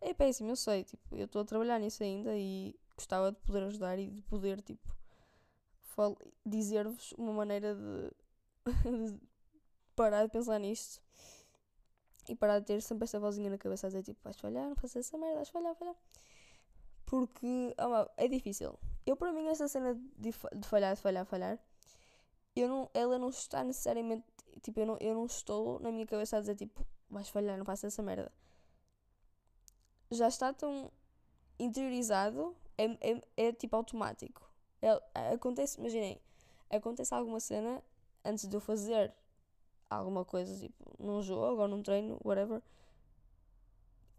É 0.00 0.14
péssimo, 0.14 0.50
eu 0.50 0.56
sei, 0.56 0.84
tipo, 0.84 1.16
eu 1.16 1.24
estou 1.24 1.42
a 1.42 1.44
trabalhar 1.44 1.80
nisso 1.80 2.04
ainda 2.04 2.36
e 2.36 2.74
gostava 2.96 3.32
de 3.32 3.38
poder 3.40 3.64
ajudar 3.64 3.98
e 3.98 4.06
de 4.06 4.22
poder, 4.22 4.62
tipo, 4.62 4.96
dizer-vos 6.44 7.12
uma 7.18 7.32
maneira 7.32 7.74
de, 7.74 8.10
de 9.12 9.20
parar 9.96 10.24
de 10.24 10.30
pensar 10.30 10.58
nisto 10.60 11.02
e 12.28 12.34
parar 12.34 12.58
de 12.60 12.66
ter 12.66 12.82
sempre 12.82 13.04
esta 13.04 13.18
vozinha 13.18 13.50
na 13.50 13.58
cabeça 13.58 13.86
a 13.86 13.90
dizer, 13.90 14.02
tipo, 14.02 14.20
vais 14.22 14.38
falhar, 14.38 14.68
não 14.68 14.76
faças 14.76 15.06
essa 15.06 15.18
merda, 15.18 15.36
vais 15.36 15.48
falhar, 15.48 15.74
falhar. 15.74 15.96
Porque, 17.04 17.74
ah, 17.78 18.10
é 18.16 18.26
difícil. 18.28 18.78
Eu, 19.04 19.16
para 19.16 19.32
mim, 19.32 19.46
essa 19.48 19.68
cena 19.68 19.94
de, 19.94 20.32
de 20.54 20.66
falhar, 20.66 20.94
de 20.94 21.00
falhar, 21.00 21.24
falhar, 21.24 21.58
eu 22.56 22.68
não, 22.68 22.90
ela 22.92 23.18
não 23.18 23.28
está 23.28 23.62
necessariamente, 23.62 24.24
tipo, 24.62 24.80
eu 24.80 24.86
não, 24.86 24.96
eu 25.00 25.14
não 25.14 25.26
estou 25.26 25.80
na 25.80 25.90
minha 25.90 26.06
cabeça 26.06 26.36
a 26.36 26.40
dizer, 26.40 26.56
tipo, 26.56 26.86
vais 27.10 27.28
falhar, 27.28 27.56
não 27.58 27.64
faças 27.64 27.92
essa 27.92 28.02
merda 28.02 28.32
já 30.10 30.28
está 30.28 30.52
tão 30.52 30.90
interiorizado, 31.58 32.56
é, 32.78 32.84
é, 33.12 33.22
é 33.36 33.52
tipo 33.52 33.76
automático. 33.76 34.48
É, 34.82 35.32
acontece, 35.32 35.78
imaginem, 35.78 36.20
acontece 36.70 37.14
alguma 37.14 37.40
cena 37.40 37.82
antes 38.24 38.46
de 38.46 38.54
eu 38.54 38.60
fazer 38.60 39.12
alguma 39.88 40.24
coisa, 40.24 40.58
tipo 40.58 40.94
num 40.98 41.22
jogo 41.22 41.62
ou 41.62 41.68
num 41.68 41.82
treino, 41.82 42.18
whatever. 42.24 42.62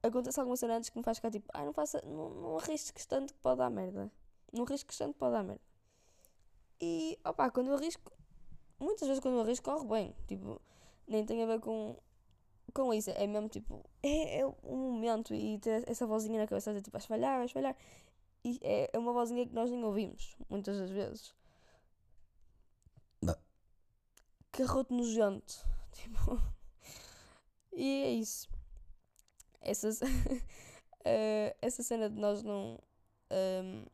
acontece 0.04 0.40
alguma 0.40 0.58
cena 0.58 0.78
antes 0.78 0.90
que 0.90 0.98
me 0.98 1.04
faz 1.04 1.18
ficar 1.18 1.32
tipo, 1.32 1.50
ah, 1.54 1.64
não 1.64 1.74
faça, 1.74 2.02
não, 2.06 2.30
não 2.30 2.58
arrisques 2.58 3.06
tanto 3.06 3.34
que 3.34 3.40
pode 3.40 3.58
dar 3.60 3.70
merda. 3.70 4.12
Não 4.52 4.64
arrisques 4.64 4.98
tanto 4.98 5.14
que 5.14 5.20
pode 5.20 5.34
dar 5.34 5.44
merda. 5.44 5.62
E, 6.80 7.20
opá, 7.26 7.50
quando 7.50 7.68
eu 7.68 7.76
arrisco, 7.76 8.12
muitas 8.80 9.08
vezes 9.08 9.22
quando 9.22 9.36
eu 9.36 9.42
arrisco 9.42 9.70
corre 9.70 9.88
bem. 9.88 10.16
Tipo, 10.28 10.62
nem 11.08 11.26
tem 11.26 11.44
a 11.44 11.46
ver 11.46 11.60
com, 11.60 11.96
com 12.74 12.94
isso. 12.94 13.10
É 13.12 13.28
mesmo 13.28 13.50
tipo, 13.50 13.84
é, 14.04 14.40
é 14.40 14.46
um 14.64 14.92
momento 14.92 15.34
e 15.34 15.60
ter 15.60 15.90
essa 15.90 16.06
vozinha 16.06 16.40
na 16.40 16.48
cabeça, 16.48 16.74
tipo, 16.76 16.92
vais 16.92 17.06
falhar, 17.06 17.38
vais 17.38 17.52
falhar. 17.52 17.76
E 18.44 18.60
é, 18.62 18.90
é 18.94 19.00
uma 19.00 19.14
vozinha 19.14 19.46
que 19.46 19.54
nós 19.54 19.70
nem 19.70 19.84
ouvimos, 19.84 20.36
muitas 20.50 20.78
das 20.78 20.92
vezes. 20.92 21.36
Carroto 24.52 24.94
nojento. 24.94 25.54
Tipo. 25.94 26.42
E 27.74 28.04
é 28.04 28.12
isso. 28.12 28.50
Essa, 29.62 29.90
uh, 29.90 31.56
essa 31.62 31.84
cena 31.84 32.10
de 32.10 32.20
nós 32.20 32.42
não 32.44 32.74
um, 32.74 32.80
ehm, 33.30 33.86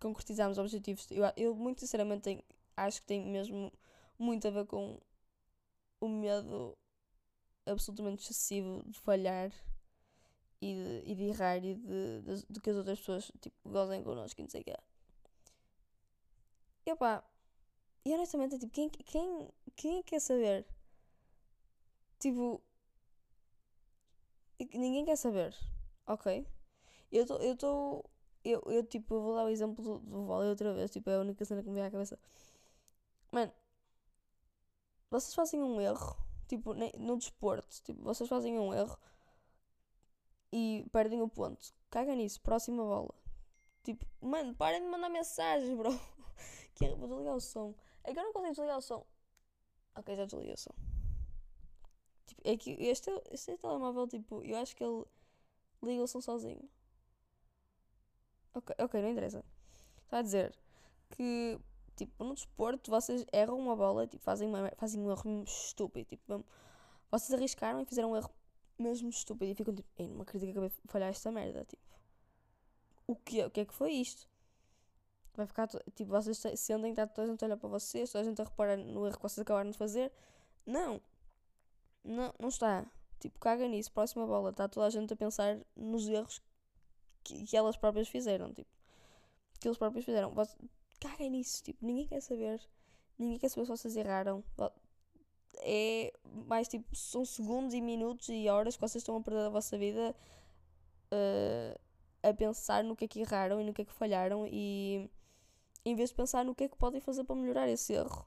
concretizarmos 0.00 0.58
objetivos, 0.58 1.06
eu, 1.10 1.24
eu 1.36 1.54
muito 1.54 1.80
sinceramente 1.80 2.22
tenho, 2.22 2.42
acho 2.76 3.00
que 3.00 3.06
tem 3.06 3.24
mesmo 3.24 3.72
muito 4.18 4.46
a 4.48 4.50
ver 4.50 4.66
com 4.66 5.00
o 6.00 6.08
medo 6.08 6.76
absolutamente 7.66 8.22
excessivo 8.22 8.82
de 8.86 8.98
falhar 8.98 9.52
e 10.60 10.74
de, 10.74 11.10
e 11.10 11.14
de 11.14 11.22
errar 11.24 11.58
e 11.58 11.74
de, 11.74 12.22
de, 12.22 12.46
de, 12.48 12.60
que 12.60 12.70
as 12.70 12.76
outras 12.76 12.98
pessoas 12.98 13.30
tipo, 13.40 13.56
gozem 13.68 14.02
connosco 14.02 14.40
e 14.40 14.44
não 14.44 14.50
sei 14.50 14.60
o 14.62 14.64
que 14.64 14.70
é. 14.70 14.80
E 16.86 16.92
opá, 16.92 17.24
e 18.04 18.12
honestamente, 18.12 18.58
tipo, 18.58 18.72
quem, 18.72 18.88
quem, 18.90 19.48
quem 19.76 20.02
quer 20.02 20.20
saber? 20.20 20.66
Tipo, 22.18 22.60
ninguém 24.74 25.04
quer 25.04 25.16
saber, 25.16 25.54
ok? 26.06 26.46
Eu 27.10 27.22
estou, 27.22 27.40
eu 27.40 28.04
eu, 28.44 28.62
eu 28.66 28.84
tipo, 28.84 29.20
vou 29.20 29.34
dar 29.36 29.44
o 29.44 29.48
exemplo 29.48 29.82
do, 29.84 29.98
do 30.00 30.24
vôlei 30.26 30.48
outra 30.48 30.72
vez, 30.74 30.90
tipo, 30.90 31.08
é 31.10 31.16
a 31.16 31.20
única 31.20 31.44
cena 31.44 31.62
que 31.62 31.68
me 31.68 31.74
vem 31.76 31.84
à 31.84 31.90
cabeça. 31.90 32.18
Mano, 33.30 33.52
vocês 35.12 35.34
fazem 35.34 35.62
um 35.62 35.78
erro, 35.78 36.16
tipo, 36.48 36.72
no 36.98 37.18
desporto, 37.18 37.82
tipo, 37.82 38.02
vocês 38.02 38.28
fazem 38.28 38.58
um 38.58 38.72
erro 38.72 38.98
e 40.50 40.86
perdem 40.90 41.20
o 41.20 41.28
ponto. 41.28 41.74
Caga 41.90 42.14
nisso, 42.14 42.40
próxima 42.40 42.82
bola. 42.82 43.14
Tipo, 43.82 44.06
mano, 44.22 44.54
parem 44.54 44.80
de 44.80 44.88
mandar 44.88 45.10
mensagens, 45.10 45.76
bro. 45.76 45.90
que, 46.74 46.88
vou 46.94 47.08
desligar 47.08 47.36
o 47.36 47.40
som. 47.40 47.74
É 48.02 48.12
que 48.12 48.18
eu 48.18 48.24
não 48.24 48.32
consigo 48.32 48.54
desligar 48.54 48.78
o 48.78 48.82
som. 48.82 49.04
Ok, 49.94 50.16
já 50.16 50.24
desliguei 50.24 50.54
o 50.54 50.58
som. 50.58 50.74
Tipo, 52.26 52.40
é 52.44 52.56
que 52.56 52.70
este, 52.70 53.10
este 53.30 53.58
telemóvel, 53.58 54.08
tipo, 54.08 54.42
eu 54.42 54.56
acho 54.56 54.74
que 54.74 54.82
ele 54.82 55.04
liga 55.82 56.02
o 56.02 56.08
som 56.08 56.22
sozinho. 56.22 56.66
Ok, 58.54 58.74
ok, 58.78 59.02
não 59.02 59.10
interessa. 59.10 59.44
Está 60.04 60.18
a 60.18 60.22
dizer 60.22 60.56
que, 61.10 61.58
tipo, 61.96 62.24
no 62.24 62.34
desporto, 62.34 62.90
vocês 62.90 63.24
erram 63.32 63.58
uma 63.58 63.76
bola, 63.76 64.06
tipo, 64.06 64.22
fazem, 64.22 64.48
uma, 64.48 64.70
fazem 64.76 65.00
um 65.00 65.10
erro 65.10 65.44
estúpido. 65.44 66.08
Tipo, 66.08 66.44
vocês 67.10 67.32
arriscaram 67.32 67.80
e 67.80 67.84
fizeram 67.84 68.12
um 68.12 68.16
erro 68.16 68.30
mesmo 68.78 69.08
estúpido 69.08 69.52
e 69.52 69.54
ficam 69.54 69.74
tipo, 69.74 69.88
ei, 69.96 70.08
não 70.08 70.22
acredito 70.22 70.46
que 70.46 70.58
acabei 70.58 70.70
de 70.70 70.90
falhar 70.90 71.10
esta 71.10 71.30
merda. 71.30 71.64
Tipo, 71.64 71.82
o 73.06 73.16
que, 73.16 73.44
o 73.44 73.50
que 73.50 73.60
é 73.60 73.64
que 73.64 73.74
foi 73.74 73.92
isto? 73.92 74.28
Vai 75.34 75.46
ficar, 75.46 75.66
tipo, 75.94 76.10
vocês 76.10 76.38
sentem 76.60 76.94
que 76.94 77.00
está 77.00 77.06
toda 77.06 77.26
a 77.26 77.30
gente 77.30 77.42
a 77.42 77.46
olhar 77.46 77.56
para 77.56 77.68
vocês, 77.68 78.10
toda 78.10 78.22
a 78.22 78.28
gente 78.28 78.40
a 78.40 78.44
reparar 78.44 78.76
no 78.76 79.06
erro 79.06 79.16
que 79.16 79.22
vocês 79.22 79.38
acabaram 79.38 79.70
de 79.70 79.78
fazer. 79.78 80.12
Não. 80.66 81.00
Não, 82.04 82.34
não 82.38 82.48
está. 82.48 82.84
Tipo, 83.18 83.38
caga 83.38 83.66
nisso. 83.66 83.90
Próxima 83.92 84.26
bola. 84.26 84.50
Está 84.50 84.68
toda 84.68 84.86
a 84.86 84.90
gente 84.90 85.12
a 85.12 85.16
pensar 85.16 85.58
nos 85.74 86.06
erros 86.06 86.42
que, 87.24 87.44
que 87.44 87.56
elas 87.56 87.76
próprias 87.76 88.08
fizeram. 88.08 88.52
Tipo, 88.52 88.70
que 89.58 89.68
eles 89.68 89.78
próprios 89.78 90.04
fizeram. 90.04 90.32
Você, 90.34 90.56
caga 91.02 91.28
nisso. 91.28 91.62
Tipo, 91.62 91.84
ninguém 91.84 92.06
quer 92.06 92.20
saber. 92.20 92.60
Ninguém 93.18 93.38
quer 93.38 93.48
saber 93.48 93.66
se 93.66 93.72
vocês 93.72 93.96
erraram. 93.96 94.44
É 95.58 96.12
mais 96.46 96.68
tipo, 96.68 96.94
são 96.96 97.24
segundos 97.24 97.74
e 97.74 97.80
minutos 97.80 98.28
e 98.28 98.48
horas 98.48 98.74
que 98.76 98.80
vocês 98.80 99.02
estão 99.02 99.16
a 99.16 99.20
perder 99.20 99.42
da 99.42 99.50
vossa 99.50 99.76
vida 99.76 100.14
uh, 101.12 101.80
a 102.22 102.32
pensar 102.32 102.82
no 102.82 102.96
que 102.96 103.04
é 103.04 103.08
que 103.08 103.20
erraram 103.20 103.60
e 103.60 103.64
no 103.64 103.74
que 103.74 103.82
é 103.82 103.84
que 103.84 103.92
falharam 103.92 104.46
e 104.46 105.10
em 105.84 105.94
vez 105.94 106.10
de 106.10 106.16
pensar 106.16 106.44
no 106.44 106.54
que 106.54 106.64
é 106.64 106.68
que 106.68 106.76
podem 106.76 107.00
fazer 107.00 107.24
para 107.24 107.36
melhorar 107.36 107.68
esse 107.68 107.92
erro 107.92 108.26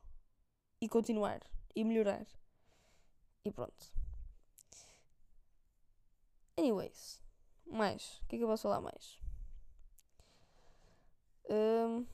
e 0.80 0.88
continuar 0.88 1.42
e 1.76 1.84
melhorar. 1.84 2.26
E 3.44 3.52
pronto. 3.52 3.94
Anyways, 6.58 7.22
mais. 7.66 8.22
O 8.24 8.28
que 8.28 8.36
é 8.36 8.40
que 8.40 8.44
eu 8.44 8.48
posso 8.48 8.64
falar 8.64 8.82
mais? 8.82 9.20
Um, 11.50 12.06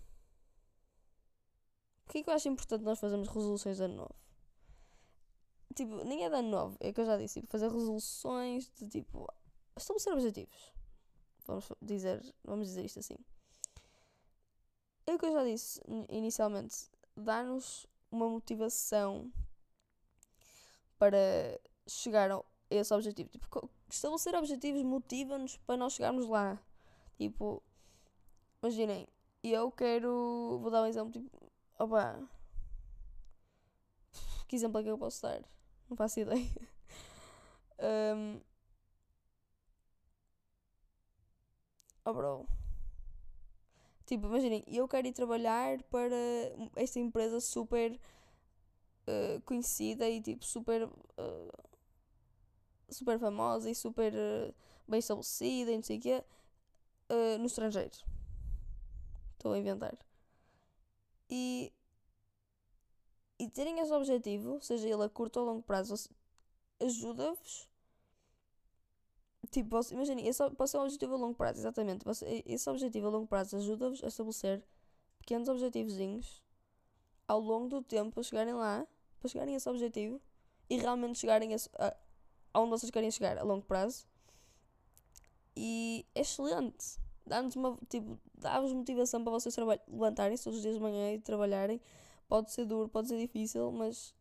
que 2.12 2.20
é 2.20 2.24
que 2.24 2.30
eu 2.30 2.34
acho 2.34 2.50
importante 2.50 2.84
nós 2.84 3.00
fazermos 3.00 3.30
resoluções 3.30 3.78
de 3.78 3.84
ano 3.84 3.96
novo? 3.96 4.16
Tipo, 5.74 6.04
nem 6.04 6.26
é 6.26 6.30
de 6.30 6.36
ano 6.36 6.50
novo, 6.50 6.78
é 6.82 6.92
que 6.92 7.00
eu 7.00 7.06
já 7.06 7.18
disse, 7.18 7.40
tipo, 7.40 7.50
fazer 7.50 7.72
resoluções 7.72 8.70
de 8.76 8.88
tipo 8.88 9.26
estabelecer 9.78 10.14
objetivos. 10.14 10.74
Vamos 11.46 11.72
dizer, 11.82 12.36
vamos 12.44 12.68
dizer 12.68 12.84
isto 12.84 13.00
assim. 13.00 13.16
É 15.08 15.14
o 15.14 15.18
que 15.18 15.26
eu 15.26 15.32
já 15.32 15.44
disse 15.46 15.82
inicialmente, 16.10 16.90
dar-nos 17.16 17.88
uma 18.12 18.28
motivação 18.28 19.32
para 21.00 21.18
chegar 21.88 22.30
a 22.30 22.44
esse 22.70 22.94
objetivo. 22.94 23.30
Tipo, 23.30 23.70
estabelecer 23.90 24.36
objetivos 24.36 24.84
motiva-nos 24.84 25.56
para 25.58 25.78
nós 25.78 25.94
chegarmos 25.94 26.28
lá. 26.28 26.62
Tipo, 27.18 27.64
imaginem, 28.62 29.08
eu 29.42 29.72
quero. 29.72 30.60
Vou 30.62 30.70
dar 30.70 30.84
um 30.84 30.88
exemplo, 30.88 31.12
tipo, 31.12 31.52
opa. 31.80 32.20
Que 34.48 34.56
exemplo 34.56 34.80
é 34.80 34.84
que 34.84 34.90
eu 34.90 34.98
posso 34.98 35.22
dar? 35.22 35.42
Não 35.90 35.96
faço 35.96 36.20
ideia. 36.20 36.46
um, 38.16 38.42
oh, 42.06 42.14
bro. 42.14 42.48
Tipo, 44.06 44.28
imaginem, 44.28 44.64
eu 44.68 44.88
quero 44.90 45.08
ir 45.08 45.14
trabalhar 45.14 45.82
para 45.84 46.16
esta 46.76 47.00
empresa 47.00 47.40
super 47.40 47.98
uh, 49.08 49.42
conhecida 49.46 50.10
e 50.10 50.22
tipo 50.22 50.44
super 50.46 50.84
uh, 50.84 51.70
super 52.90 53.18
famosa 53.20 53.70
e 53.70 53.76
super 53.76 54.14
uh, 54.14 54.54
bem 54.88 55.00
estabelecida 55.00 55.72
e 55.72 55.76
não 55.78 55.84
sei 55.84 55.98
o 55.98 56.02
quê 56.02 56.24
no 57.40 57.46
estrangeiro. 57.46 57.92
Estou 59.34 59.52
a 59.52 59.60
inventar. 59.60 59.98
E, 61.32 61.72
e 63.40 63.50
terem 63.50 63.80
esse 63.80 63.94
objetivo, 63.94 64.62
seja 64.62 64.88
ele 64.88 65.04
a 65.04 65.10
curto 65.10 65.40
ou 65.40 65.48
a 65.48 65.52
longo 65.54 65.64
prazo, 65.64 65.96
ajuda-vos 66.80 67.72
Tipo, 69.52 69.82
imaginem, 69.92 70.28
esse 70.28 70.50
pode 70.52 70.72
ser 70.72 70.78
um 70.78 70.84
objetivo 70.84 71.14
a 71.14 71.18
longo 71.18 71.36
prazo, 71.36 71.60
exatamente. 71.60 72.06
Esse 72.46 72.70
objetivo 72.70 73.08
a 73.08 73.10
longo 73.10 73.28
prazo 73.28 73.58
ajuda-vos 73.58 74.02
a 74.02 74.08
estabelecer 74.08 74.64
pequenos 75.20 75.50
objetivozinhos 75.50 76.42
ao 77.28 77.40
longo 77.42 77.68
do 77.68 77.82
tempo 77.82 78.12
para 78.12 78.24
chegarem 78.24 78.54
lá, 78.54 78.88
para 79.20 79.30
chegarem 79.30 79.54
a 79.54 79.58
esse 79.58 79.70
objetivo 79.70 80.22
e 80.70 80.78
realmente 80.78 81.20
chegarem 81.20 81.54
a, 81.54 81.58
a, 81.80 81.96
aonde 82.54 82.70
vocês 82.70 82.90
querem 82.90 83.12
chegar 83.12 83.38
a 83.38 83.44
longo 83.44 83.66
prazo. 83.66 84.08
E 85.54 86.06
é 86.16 86.22
excelente. 86.22 86.98
Dá-nos 87.26 87.56
uma, 87.56 87.78
tipo, 87.88 88.20
dá-vos 88.34 88.74
motivação 88.74 89.24
para 89.24 89.32
vocês 89.32 89.56
levantarem-se 89.88 90.44
todos 90.44 90.58
os 90.58 90.64
dias 90.64 90.76
de 90.76 90.82
manhã 90.82 91.14
e 91.14 91.20
trabalharem. 91.20 91.80
Pode 92.28 92.52
ser 92.52 92.66
duro, 92.66 92.90
pode 92.90 93.08
ser 93.08 93.18
difícil, 93.18 93.72
mas 93.72 94.16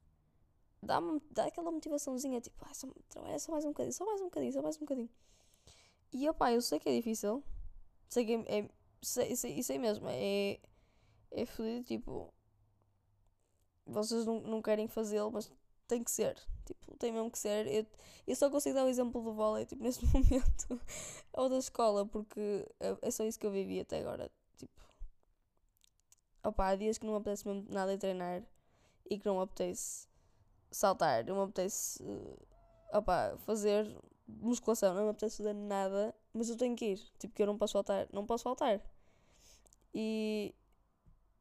dá, 0.82 1.00
dá 1.30 1.46
aquela 1.46 1.70
motivaçãozinha, 1.70 2.40
tipo, 2.40 2.56
ah, 2.68 2.74
só, 2.74 2.88
trabalha 3.08 3.38
só 3.38 3.52
mais 3.52 3.64
um 3.64 3.68
bocadinho, 3.68 3.92
só 3.92 4.04
mais 4.04 4.20
um 4.20 4.24
bocadinho, 4.24 4.52
só 4.52 4.62
mais 4.62 4.76
um 4.76 4.80
bocadinho. 4.80 5.10
E 6.12 6.28
opá, 6.28 6.52
eu 6.52 6.60
sei 6.60 6.78
que 6.80 6.88
é 6.88 6.96
difícil, 6.96 7.42
sei 8.08 8.24
que 8.24 8.32
é, 8.34 8.58
é 8.58 8.70
sei, 9.00 9.36
sei, 9.36 9.62
sei 9.62 9.78
mesmo, 9.78 10.08
é, 10.08 10.58
é 11.30 11.46
fodido, 11.46 11.84
tipo, 11.84 12.32
vocês 13.86 14.26
não, 14.26 14.40
não 14.40 14.62
querem 14.62 14.88
fazê-lo, 14.88 15.30
mas 15.30 15.50
tem 15.90 16.04
que 16.04 16.10
ser, 16.10 16.36
tipo, 16.64 16.96
tem 16.96 17.12
mesmo 17.12 17.30
que 17.30 17.38
ser. 17.38 17.66
Eu, 17.66 17.86
eu 18.26 18.36
só 18.36 18.48
consigo 18.48 18.76
dar 18.76 18.84
o 18.84 18.88
exemplo 18.88 19.22
do 19.22 19.34
vôlei, 19.34 19.66
tipo, 19.66 19.82
neste 19.84 20.06
momento, 20.06 20.80
ou 21.32 21.48
da 21.48 21.58
escola, 21.58 22.06
porque 22.06 22.66
é, 22.78 22.96
é 23.02 23.10
só 23.10 23.24
isso 23.24 23.38
que 23.38 23.46
eu 23.46 23.50
vivi 23.50 23.80
até 23.80 24.00
agora, 24.00 24.30
tipo, 24.56 24.72
opá, 26.44 26.68
há 26.68 26.76
dias 26.76 26.96
que 26.96 27.04
não 27.04 27.14
me 27.14 27.18
apetece 27.18 27.46
mesmo 27.46 27.66
nada 27.68 27.92
a 27.92 27.98
treinar 27.98 28.42
e 29.10 29.18
que 29.18 29.26
não 29.26 29.36
me 29.36 29.42
apetece 29.42 30.06
saltar, 30.70 31.24
não 31.24 31.36
me 31.36 31.42
apetece 31.42 32.02
uh, 32.04 32.38
opa, 32.92 33.36
fazer 33.38 33.92
musculação, 34.28 34.94
não 34.94 35.04
me 35.04 35.10
apetece 35.10 35.38
fazer 35.38 35.54
nada, 35.54 36.14
mas 36.32 36.48
eu 36.48 36.56
tenho 36.56 36.76
que 36.76 36.92
ir, 36.92 36.98
tipo 37.18 37.34
que 37.34 37.42
eu 37.42 37.46
não 37.46 37.58
posso 37.58 37.72
faltar, 37.72 38.08
não 38.12 38.24
posso 38.24 38.44
faltar. 38.44 38.80
E 39.92 40.54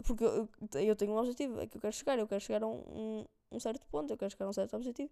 porque 0.04 0.24
eu, 0.24 0.50
eu 0.74 0.96
tenho 0.96 1.12
um 1.14 1.18
objetivo, 1.18 1.60
é 1.60 1.68
que 1.68 1.78
eu 1.78 1.82
quero 1.82 1.94
chegar, 1.94 2.18
eu 2.18 2.28
quero 2.28 2.42
chegar 2.42 2.64
a 2.64 2.68
um, 2.68 3.26
um, 3.52 3.60
certo 3.60 3.86
ponto, 3.88 4.12
eu 4.12 4.18
quero 4.18 4.32
chegar 4.32 4.46
a 4.46 4.50
um 4.50 4.54
certo 4.54 4.76
objetivo 4.76 5.12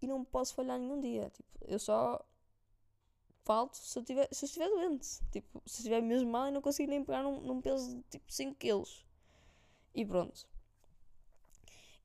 e 0.00 0.06
não 0.06 0.24
posso 0.24 0.54
falhar 0.54 0.78
nenhum 0.78 1.00
dia. 1.00 1.30
Tipo, 1.30 1.48
eu 1.66 1.78
só 1.78 2.24
falto 3.44 3.76
se 3.76 3.98
eu, 3.98 4.04
tiver, 4.04 4.28
se 4.32 4.44
eu 4.44 4.46
estiver 4.46 4.68
doente. 4.68 5.20
Tipo, 5.30 5.62
se 5.66 5.76
eu 5.76 5.78
estiver 5.78 6.02
mesmo 6.02 6.30
mal 6.30 6.48
e 6.48 6.50
não 6.50 6.62
consigo 6.62 6.90
nem 6.90 7.04
pegar 7.04 7.22
num, 7.22 7.40
num 7.40 7.60
peso 7.60 7.96
de 7.96 8.02
tipo 8.10 8.32
5 8.32 8.54
quilos. 8.56 9.04
E 9.94 10.04
pronto. 10.04 10.46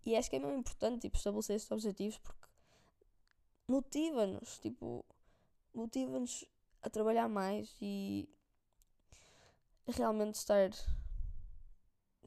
E 0.06 0.16
acho 0.16 0.30
que 0.30 0.38
é 0.38 0.40
mesmo 0.40 0.58
importante 0.58 1.02
tipo, 1.02 1.18
estabelecer 1.18 1.56
estes 1.56 1.72
objetivos 1.72 2.18
porque 2.20 2.48
motiva-nos, 3.68 4.60
tipo, 4.60 5.04
motiva-nos 5.74 6.46
a 6.82 6.90
trabalhar 6.90 7.28
mais 7.28 7.76
e 7.82 8.30
realmente 9.88 10.36
estar 10.36 10.72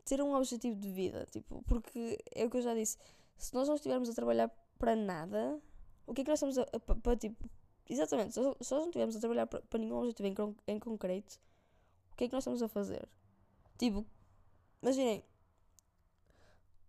ter 0.05 0.21
um 0.23 0.35
objetivo 0.35 0.79
de 0.79 0.91
vida, 0.91 1.27
tipo, 1.31 1.63
porque 1.69 2.19
é 2.35 2.45
o 2.45 2.51
que 2.51 2.57
eu 2.57 2.63
já 2.63 2.75
disse, 2.75 2.99
se 3.41 3.55
nós 3.55 3.67
não 3.67 3.75
estivermos 3.75 4.09
a 4.09 4.15
trabalhar 4.15 4.49
para 4.79 4.95
nada, 4.95 5.61
o 6.07 6.13
que 6.13 6.21
é 6.21 6.25
que 6.25 6.31
nós 6.31 6.43
estamos 6.43 6.59
a, 6.59 6.81
para, 6.81 7.17
tipo, 7.17 7.49
exatamente, 7.89 8.35
se, 8.35 8.41
se 8.41 8.73
nós 8.73 8.83
não 8.83 8.87
estivermos 8.89 9.17
a 9.17 9.21
trabalhar 9.21 9.47
para, 9.47 9.63
para 9.63 9.79
nenhum 9.79 9.97
objetivo 9.97 10.29
em, 10.29 10.75
em 10.75 10.79
concreto, 10.79 11.41
o 12.13 12.17
que 12.17 12.25
é 12.25 12.29
que 12.29 12.35
nós 12.35 12.43
estamos 12.43 12.63
a 12.63 12.69
fazer? 12.69 13.09
Tipo, 13.79 14.05
imaginem, 14.83 15.25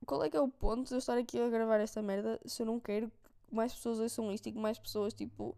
qual 0.06 0.24
é 0.24 0.30
que 0.30 0.36
é 0.36 0.42
o 0.42 0.50
ponto 0.50 0.88
de 0.88 0.94
eu 0.94 0.98
estar 0.98 1.18
aqui 1.18 1.40
a 1.40 1.50
gravar 1.50 1.80
esta 1.80 2.02
merda 2.02 2.40
se 2.46 2.62
eu 2.62 2.66
não 2.66 2.80
quero 2.80 3.10
que 3.48 3.56
mais 3.56 3.74
pessoas 3.74 4.00
ouçam 4.00 4.32
isto 4.32 4.48
e 4.50 4.52
que 4.52 4.60
mais 4.60 4.78
pessoas, 4.78 5.14
tipo, 5.14 5.56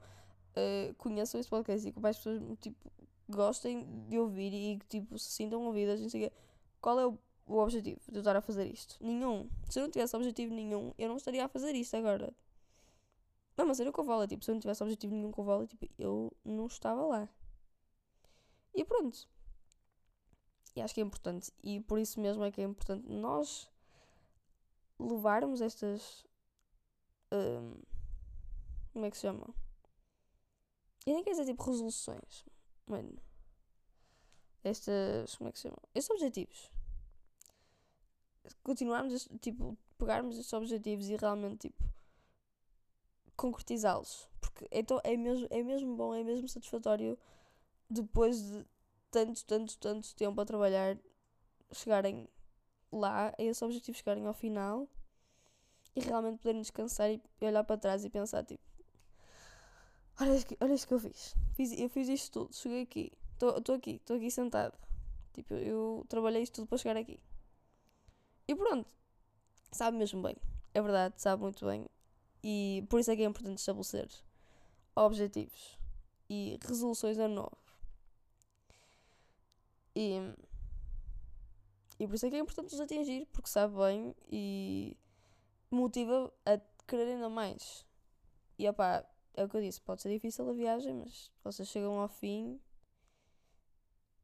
uh, 0.56 0.94
conheçam 0.98 1.40
este 1.40 1.50
podcast 1.50 1.88
e 1.88 1.92
que 1.92 2.00
mais 2.00 2.18
pessoas, 2.18 2.42
tipo, 2.60 2.92
gostem 3.28 4.06
de 4.08 4.20
ouvir 4.20 4.54
e 4.54 4.78
que, 4.78 4.86
tipo, 4.86 5.18
se 5.18 5.32
sintam 5.32 5.66
ouvidas, 5.66 6.00
não 6.00 6.10
sei 6.10 6.26
o 6.26 6.30
quê. 6.30 6.36
Qual 6.80 7.00
é 7.00 7.08
o, 7.08 7.18
o 7.46 7.58
objetivo 7.58 8.00
de 8.10 8.18
eu 8.18 8.22
estar 8.22 8.36
a 8.36 8.42
fazer 8.42 8.66
isto? 8.66 8.98
Nenhum. 9.02 9.50
Se 9.70 9.80
eu 9.80 9.84
não 9.84 9.92
tivesse 9.92 10.16
objetivo 10.16 10.54
nenhum, 10.54 10.94
eu 10.98 11.10
não 11.10 11.18
estaria 11.18 11.46
a 11.46 11.48
fazer 11.48 11.74
isto 11.76 11.96
agora. 11.96 12.34
Não, 13.56 13.66
mas 13.66 13.80
era 13.80 13.90
o 13.90 13.94
que 13.94 14.00
eu 14.00 14.06
falo, 14.06 14.28
tipo, 14.28 14.44
se 14.44 14.50
eu 14.52 14.56
não 14.56 14.62
tivesse 14.62 14.82
objetivo 14.82 15.14
nenhum 15.14 15.32
com 15.32 15.42
o 15.42 15.46
vôlei, 15.46 15.68
tipo, 15.68 15.88
eu 15.98 16.32
não 16.44 16.66
estava 16.66 17.02
lá. 17.06 17.30
E 18.74 18.84
pronto. 18.84 19.28
E 20.76 20.82
acho 20.82 20.94
que 20.94 21.02
é 21.02 21.04
importante. 21.04 21.52
E 21.64 21.80
por 21.82 22.00
isso 22.00 22.20
mesmo 22.20 22.44
é 22.44 22.52
que 22.52 22.62
é 22.62 22.64
importante 22.64 23.08
nós 23.08 23.70
levarmos 25.00 25.62
estas. 25.62 26.26
Um, 27.32 27.76
como 28.92 29.06
é 29.06 29.12
que 29.12 29.18
se 29.18 29.22
chama? 29.22 29.48
E 31.06 31.14
nem 31.14 31.24
quer 31.24 31.32
dizer 31.32 31.46
tipo 31.46 31.64
resoluções. 31.64 32.46
Mano. 32.88 33.22
Estas. 34.64 35.36
Como 35.36 35.50
é 35.50 35.52
que 35.52 35.60
se 35.60 35.64
chama? 35.64 35.78
Estes 35.94 36.10
objetivos. 36.10 36.72
Continuarmos, 38.64 39.28
tipo, 39.42 39.78
pegarmos 39.98 40.38
estes 40.38 40.54
objetivos 40.54 41.10
e 41.10 41.16
realmente, 41.16 41.70
tipo, 41.70 41.84
concretizá-los. 43.36 44.28
Porque 44.40 44.68
então 44.72 45.00
é 45.04 45.16
mesmo, 45.16 45.48
é 45.50 45.64
mesmo 45.64 45.96
bom, 45.96 46.14
é 46.14 46.24
mesmo 46.24 46.48
satisfatório 46.48 47.18
depois 47.90 48.42
de 48.42 48.66
tanto, 49.12 49.46
tanto, 49.46 49.78
tanto 49.78 50.16
tempo 50.16 50.40
a 50.42 50.46
trabalhar 50.46 50.98
chegarem 51.72 52.28
lá 52.92 53.34
a 53.38 53.44
esses 53.44 53.62
objetivos 53.62 54.00
chegarem 54.00 54.26
ao 54.26 54.34
final 54.34 54.88
e 55.96 56.02
realmente 56.02 56.38
poderem 56.38 56.62
descansar 56.62 57.12
e 57.12 57.22
olhar 57.42 57.64
para 57.64 57.78
trás 57.78 58.04
e 58.04 58.10
pensar 58.10 58.44
tipo 58.44 58.64
olha 60.20 60.36
isto 60.36 60.48
que, 60.48 60.58
olha 60.62 60.74
isto 60.74 60.88
que 60.88 60.94
eu 60.94 61.00
fiz. 61.00 61.36
fiz 61.54 61.72
eu 61.80 61.90
fiz 61.90 62.08
isto 62.10 62.32
tudo, 62.32 62.56
cheguei 62.56 62.82
aqui 62.84 63.12
estou 63.34 63.76
aqui, 63.76 63.96
estou 63.96 64.18
aqui 64.18 64.32
sentado 64.32 64.78
tipo, 65.34 65.54
eu 65.54 66.06
trabalhei 66.08 66.44
isto 66.44 66.56
tudo 66.56 66.68
para 66.68 66.78
chegar 66.78 66.98
aqui 66.98 67.20
e 68.48 68.56
pronto 68.56 68.94
sabe 69.72 69.98
mesmo 69.98 70.22
bem, 70.22 70.36
é 70.74 70.82
verdade, 70.82 71.22
sabe 71.22 71.42
muito 71.42 71.66
bem 71.66 71.88
e 72.44 72.86
por 72.90 73.00
isso 73.00 73.12
é 73.12 73.16
que 73.16 73.24
é 73.24 73.26
importante 73.26 73.60
estabelecer 73.60 74.10
objetivos 74.96 75.78
e 76.30 76.60
resoluções 76.62 77.18
a 77.20 77.28
novo 77.28 77.58
e 79.96 80.20
e 82.00 82.08
por 82.08 82.16
isso 82.16 82.26
é 82.26 82.30
que 82.30 82.36
é 82.36 82.40
importante 82.40 82.74
os 82.74 82.82
atingir, 82.82 83.26
porque 83.28 83.50
sabe 83.50 83.76
bem 83.78 84.16
e 84.30 84.98
motiva 85.70 86.34
a 86.46 86.60
querer 86.88 87.14
ainda 87.14 87.30
mais. 87.30 87.86
E 88.58 88.68
opá, 88.68 89.06
é 89.34 89.44
o 89.44 89.50
que 89.50 89.58
eu 89.58 89.62
disse, 89.62 89.82
pode 89.82 90.02
ser 90.02 90.12
difícil 90.12 90.50
a 90.50 90.54
viagem, 90.54 90.94
mas 90.94 91.32
vocês 91.44 91.68
chegam 91.68 92.00
ao 92.00 92.08
fim 92.08 92.60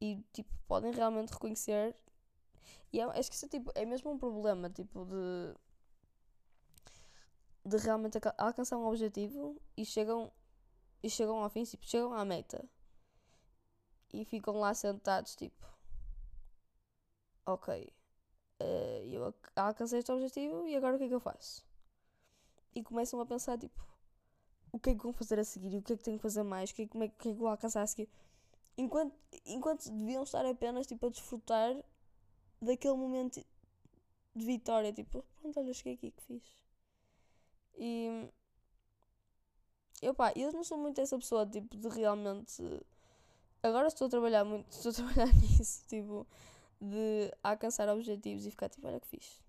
e 0.00 0.22
tipo, 0.32 0.50
podem 0.66 0.92
realmente 0.92 1.30
reconhecer. 1.30 1.96
E 2.92 3.00
é, 3.00 3.04
acho 3.04 3.30
que 3.30 3.36
isso 3.36 3.46
é, 3.46 3.48
tipo, 3.48 3.70
é 3.74 3.84
mesmo 3.84 4.10
um 4.10 4.18
problema, 4.18 4.68
tipo, 4.70 5.04
de 5.04 5.54
de 7.64 7.76
realmente 7.76 8.18
alcançar 8.38 8.78
um 8.78 8.86
objetivo 8.86 9.60
e 9.76 9.84
chegam 9.84 10.32
e 11.02 11.10
chegam 11.10 11.42
ao 11.42 11.50
fim, 11.50 11.62
tipo, 11.64 11.84
chegam 11.86 12.12
à 12.14 12.24
meta 12.24 12.64
e 14.12 14.24
ficam 14.24 14.58
lá 14.58 14.74
sentados, 14.74 15.34
tipo, 15.36 15.66
ok, 17.46 17.92
uh, 18.60 19.04
eu 19.06 19.34
alcancei 19.56 20.00
este 20.00 20.12
objetivo 20.12 20.66
e 20.66 20.76
agora 20.76 20.96
o 20.96 20.98
que 20.98 21.04
é 21.04 21.08
que 21.08 21.14
eu 21.14 21.20
faço? 21.20 21.64
E 22.74 22.82
começam 22.82 23.20
a 23.20 23.26
pensar, 23.26 23.58
tipo, 23.58 23.80
o 24.72 24.78
que 24.78 24.90
é 24.90 24.94
que 24.94 25.02
vão 25.02 25.12
fazer 25.12 25.38
a 25.38 25.44
seguir? 25.44 25.76
O 25.76 25.82
que 25.82 25.92
é 25.94 25.96
que 25.96 26.02
tenho 26.02 26.18
que 26.18 26.22
fazer 26.22 26.42
mais? 26.42 26.70
O 26.70 26.74
que 26.74 26.82
é, 26.82 26.86
como 26.86 27.04
é, 27.04 27.08
que 27.08 27.28
é 27.28 27.32
que 27.32 27.38
vou 27.38 27.48
alcançar 27.48 27.82
a 27.82 27.86
seguir? 27.86 28.08
Enquanto, 28.76 29.14
enquanto 29.44 29.90
deviam 29.90 30.22
estar 30.22 30.44
apenas, 30.46 30.86
tipo, 30.86 31.06
a 31.06 31.10
desfrutar 31.10 31.74
daquele 32.60 32.94
momento 32.94 33.44
de 34.34 34.44
vitória, 34.44 34.92
tipo, 34.92 35.24
pronto, 35.40 35.60
olha, 35.60 35.74
cheguei 35.74 35.94
aqui, 35.94 36.10
que 36.10 36.22
fiz. 36.22 36.42
E... 37.78 38.28
Eu, 40.02 40.14
pá, 40.14 40.32
eu 40.34 40.52
não 40.52 40.64
sou 40.64 40.78
muito 40.78 41.00
essa 41.00 41.18
pessoa, 41.18 41.46
tipo, 41.46 41.76
de 41.76 41.88
realmente... 41.88 42.62
Agora 43.62 43.88
estou 43.88 44.06
a 44.06 44.10
trabalhar 44.10 44.44
muito, 44.44 44.70
estou 44.72 44.90
a 44.90 44.94
trabalhar 44.94 45.32
nisso, 45.34 45.84
tipo 45.86 46.26
de 46.80 47.30
alcançar 47.42 47.88
objetivos 47.88 48.46
e 48.46 48.50
ficar 48.50 48.68
tipo, 48.68 48.86
olha 48.86 49.00
que 49.00 49.06
fiz. 49.06 49.42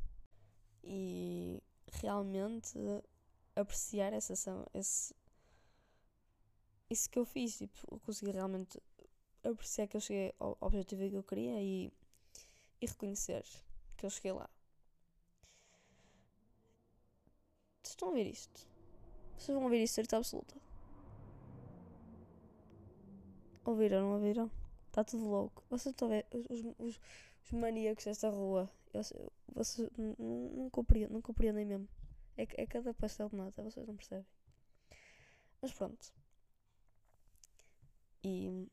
E 0.84 1.62
realmente 1.88 2.78
apreciar 3.56 4.12
essa 4.14 4.34
ação, 4.34 4.66
esse, 4.74 5.16
isso 6.90 7.10
que 7.10 7.18
eu 7.20 7.26
fiz, 7.26 7.58
tipo, 7.58 8.00
consegui 8.00 8.32
realmente 8.32 8.82
apreciar 9.44 9.88
que 9.88 9.96
eu 9.96 10.02
cheguei 10.02 10.34
ao 10.40 10.58
objetivo 10.60 11.10
que 11.10 11.16
eu 11.16 11.24
queria 11.24 11.62
e, 11.62 11.92
e 12.82 12.86
reconhecer 12.88 13.46
que 13.96 14.06
eu 14.06 14.10
cheguei 14.10 14.32
lá. 14.32 14.50
Vocês 17.82 17.92
estão 17.92 18.08
a 18.08 18.12
ouvir 18.12 18.28
isto? 18.28 18.68
Vocês 19.38 19.56
vão 19.56 19.64
ouvir 19.64 19.84
isto, 19.84 19.94
certeza 19.94 20.18
absoluta. 20.18 20.56
Ouviram, 23.64 24.02
não 24.02 24.14
ouviram? 24.14 24.52
Está 24.88 25.04
tudo 25.04 25.26
louco. 25.26 25.64
Vocês 25.70 25.94
estão 25.94 26.08
a 26.08 26.12
ver 26.12 26.26
os, 26.32 26.46
os, 26.80 27.00
os 27.46 27.52
maníacos 27.52 28.06
desta 28.06 28.30
rua. 28.30 28.70
vocês 29.54 29.90
não, 29.98 30.70
compreendem, 30.70 31.14
não 31.14 31.22
compreendem 31.22 31.66
mesmo. 31.66 31.88
É, 32.38 32.48
é 32.64 32.66
cada 32.66 32.94
pastel 32.94 33.30
de 33.30 33.36
nata, 33.36 33.64
vocês 33.64 33.88
não 33.88 33.96
percebem. 33.96 34.26
Mas 35.62 35.72
pronto. 35.74 36.12
E. 38.24 38.68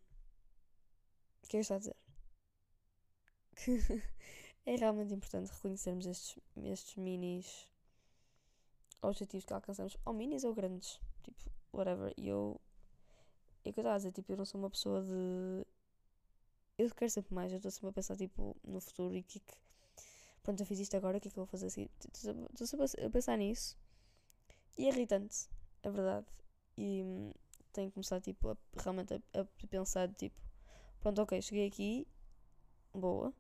O 1.43 1.49
que 1.49 1.57
é 1.57 1.61
que 1.61 1.63
está 1.63 1.77
a 1.77 1.79
dizer? 1.79 1.97
Que 3.65 3.79
é 4.67 4.77
realmente 4.77 5.15
importante 5.15 5.51
reconhecermos 5.51 6.07
estes, 6.07 6.39
estes 6.65 6.97
minis 6.97 7.69
objetivos 9.03 9.45
que 9.45 9.53
alcançamos. 9.53 9.97
Ou 10.05 10.13
minis 10.13 10.45
ou 10.45 10.55
grandes. 10.55 11.01
Tipo, 11.23 11.51
whatever. 11.73 12.13
E 12.17 12.29
eu. 12.29 12.61
É 13.65 13.71
o 13.71 13.73
que 13.73 13.81
eu 13.81 13.83
estava 13.83 13.95
a 13.95 13.99
dizer, 13.99 14.13
tipo, 14.13 14.33
eu 14.33 14.37
não 14.37 14.45
sou 14.45 14.61
uma 14.61 14.71
pessoa 14.71 15.03
de 15.03 15.67
eu 16.79 16.89
quero 16.95 17.11
sempre 17.11 17.35
mais, 17.35 17.51
eu 17.53 17.57
estou 17.57 17.73
sempre 17.73 17.89
a 17.91 17.93
pensar 17.93 18.17
tipo, 18.17 18.57
no 18.65 18.81
futuro 18.81 19.15
e 19.15 19.23
que, 19.23 19.41
que 19.41 19.55
pronto, 20.45 20.61
eu 20.61 20.67
fiz 20.67 20.79
isto 20.79 20.97
agora, 20.97 21.19
o 21.19 21.21
que 21.21 21.27
é 21.27 21.31
que 21.31 21.37
eu 21.37 21.45
vou 21.45 21.51
fazer 21.51 21.67
assim? 21.67 21.89
Estou 22.15 22.67
sempre 22.67 23.05
a 23.05 23.11
pensar 23.11 23.37
nisso 23.37 23.77
e 24.79 24.87
é 24.87 24.89
irritante, 24.91 25.49
é 25.83 25.91
verdade. 25.91 26.27
E 26.77 27.03
hum, 27.03 27.33
tenho 27.73 27.89
que 27.89 27.95
começar 27.95 28.21
tipo, 28.21 28.51
a, 28.51 28.57
realmente 28.81 29.15
a, 29.15 29.41
a, 29.41 29.45
pensar 29.69 30.09
tipo, 30.15 30.41
pronto, 31.01 31.21
ok, 31.21 31.43
cheguei 31.43 31.67
aqui, 31.67 32.07
boa, 32.95 33.35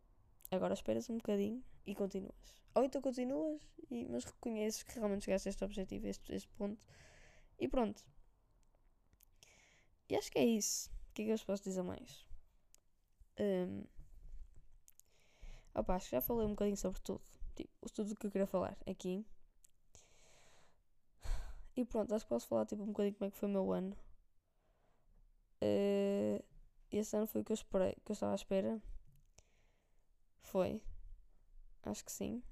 agora 0.51 0.75
esperas 0.75 1.09
um 1.11 1.17
bocadinho 1.17 1.63
e 1.87 1.95
continuas. 1.95 2.63
Ou 2.75 2.85
então 2.85 3.01
continuas, 3.01 3.61
e, 3.91 4.07
mas 4.07 4.25
reconheces 4.25 4.83
que 4.83 4.95
realmente 4.95 5.25
chegaste 5.25 5.49
a 5.49 5.51
este 5.51 5.65
objetivo, 5.65 6.07
a 6.07 6.11
este, 6.11 6.35
este 6.35 6.49
ponto, 6.51 6.87
e 7.59 7.69
pronto. 7.69 8.05
E 10.09 10.17
acho 10.17 10.31
que 10.31 10.39
é 10.39 10.45
isso. 10.45 10.91
O 11.11 11.15
que 11.15 11.23
é 11.23 11.25
que 11.27 11.31
eu 11.33 11.37
vos 11.37 11.45
posso 11.45 11.63
dizer 11.63 11.83
mais? 11.83 12.25
Um, 13.39 13.85
opa, 15.75 15.95
acho 15.97 16.07
que 16.07 16.17
já 16.17 16.21
falei 16.21 16.47
um 16.47 16.51
bocadinho 16.51 16.77
sobre 16.77 17.01
tudo. 17.01 17.23
Tipo, 17.55 17.71
tudo 17.93 18.13
o 18.13 18.17
que 18.17 18.27
eu 18.27 18.31
queria 18.31 18.47
falar 18.47 18.77
aqui. 18.87 19.25
E 21.77 21.85
pronto, 21.85 22.15
acho 22.15 22.25
que 22.25 22.29
posso 22.29 22.49
falar 22.49 22.67
tipo, 22.67 22.83
um 22.83 22.87
bocadinho 22.87 23.15
como 23.15 23.29
é 23.29 23.31
que 23.31 23.37
foi 23.39 23.49
o 23.49 23.53
meu 23.53 23.73
ano. 23.73 23.97
Uh, 25.63 26.43
esse 26.91 27.17
ano 27.17 27.27
foi 27.27 27.43
o 27.43 27.45
que 27.45 27.53
eu 27.53 27.55
esperei, 27.55 27.93
que 28.05 28.11
eu 28.11 28.15
estava 28.15 28.33
à 28.33 28.35
espera. 28.35 28.81
Foi. 30.51 30.83
Acho 31.83 32.05
que 32.05 32.13
sim. 32.13 32.43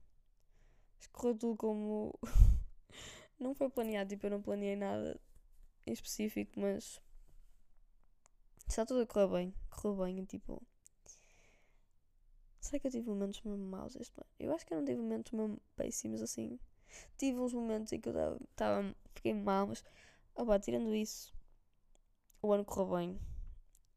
Acho 0.99 1.09
que 1.09 1.15
correu 1.15 1.37
tudo 1.37 1.57
como. 1.57 2.19
não 3.39 3.55
foi 3.55 3.69
planeado, 3.69 4.11
tipo, 4.11 4.27
eu 4.27 4.31
não 4.31 4.43
planeei 4.43 4.77
nada 4.77 5.21
em 5.87 5.93
específico, 5.93 6.59
mas 6.59 7.01
Está 8.69 8.85
tudo 8.85 9.01
a 9.03 9.07
correr 9.07 9.29
bem. 9.29 9.55
Correu 9.71 10.05
bem, 10.05 10.25
tipo. 10.25 10.63
Será 12.61 12.81
que 12.81 12.87
eu 12.89 12.91
tive 12.91 13.09
momentos 13.09 13.41
mesmo 13.43 13.65
maus 13.65 13.95
este 13.97 14.13
ano? 14.19 14.27
Eu 14.39 14.53
acho 14.53 14.67
que 14.67 14.75
eu 14.75 14.79
não 14.79 14.85
tive 14.85 15.01
momentos 15.01 15.33
mesmo 15.33 15.61
péssimos 15.77 16.21
assim. 16.21 16.59
Tive 17.17 17.39
uns 17.39 17.55
momentos 17.55 17.93
em 17.93 18.01
que 18.01 18.09
eu 18.09 18.37
estava. 18.51 18.95
Fiquei 19.15 19.33
mal, 19.33 19.69
mas. 19.69 19.85
Opa, 20.35 20.59
tirando 20.59 20.95
isso, 20.95 21.33
o 22.43 22.53
ano 22.53 22.65
correu 22.65 22.97
bem. 22.97 23.21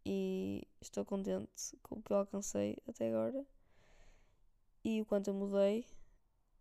E 0.06 0.66
estou 0.80 1.04
contente 1.04 1.78
com 1.84 1.96
o 1.96 2.02
que 2.02 2.14
eu 2.14 2.18
alcancei 2.18 2.78
até 2.88 3.10
agora. 3.10 3.46
E 4.90 5.02
o 5.02 5.06
quanto 5.06 5.28
eu 5.30 5.36
mudei. 5.36 5.86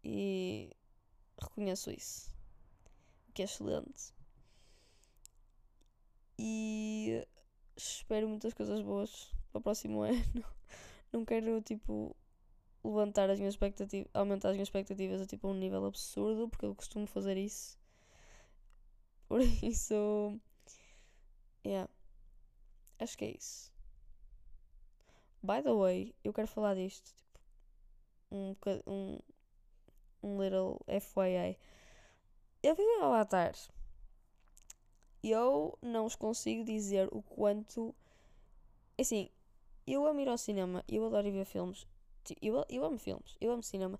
E 0.05 0.71
reconheço 1.41 1.91
isso. 1.91 2.31
O 3.27 3.33
que 3.33 3.41
é 3.41 3.47
excelente. 3.47 4.13
E 6.39 7.27
espero 7.75 8.29
muitas 8.29 8.53
coisas 8.53 8.83
boas 8.83 9.33
para 9.51 9.61
o 9.61 9.63
próximo 9.63 10.03
ano. 10.05 10.45
Não 11.11 11.25
quero, 11.25 11.63
tipo, 11.63 12.15
levantar 12.85 13.31
as 13.31 13.39
minhas 13.39 13.55
expectativas, 13.55 14.11
aumentar 14.13 14.51
as 14.51 14.57
minhas 14.57 14.69
expectativas 14.69 15.23
a, 15.23 15.27
tipo, 15.27 15.49
um 15.49 15.55
nível 15.55 15.87
absurdo, 15.87 16.51
porque 16.51 16.67
eu 16.67 16.75
costumo 16.75 17.07
fazer 17.07 17.39
isso. 17.39 17.79
Por 19.27 19.41
isso, 19.65 20.39
yeah. 21.65 21.91
Acho 22.99 23.17
que 23.17 23.25
é 23.25 23.31
isso. 23.39 23.73
By 25.43 25.63
the 25.63 25.73
way, 25.73 26.15
eu 26.23 26.35
quero 26.35 26.49
falar 26.49 26.75
disto, 26.75 27.07
tipo, 27.17 27.28
um, 28.31 28.55
um, 28.87 29.19
um 30.23 30.43
little 30.43 30.81
FYI. 30.87 31.59
Eu 32.63 32.75
vi 32.75 32.83
o 32.83 33.05
Avatar. 33.05 33.55
Eu 35.23 35.79
não 35.83 36.07
os 36.07 36.15
consigo 36.15 36.65
dizer 36.65 37.09
o 37.13 37.23
quanto. 37.23 37.95
Assim, 38.99 39.31
eu 39.87 40.07
amo 40.07 40.21
ir 40.21 40.29
ao 40.29 40.39
cinema, 40.39 40.85
eu 40.89 41.07
adoro 41.07 41.31
ver 41.31 41.45
filmes. 41.45 41.87
Eu, 42.43 42.65
eu 42.69 42.85
amo 42.85 42.99
filmes, 42.99 43.37
eu 43.41 43.51
amo 43.53 43.63
cinema. 43.63 43.99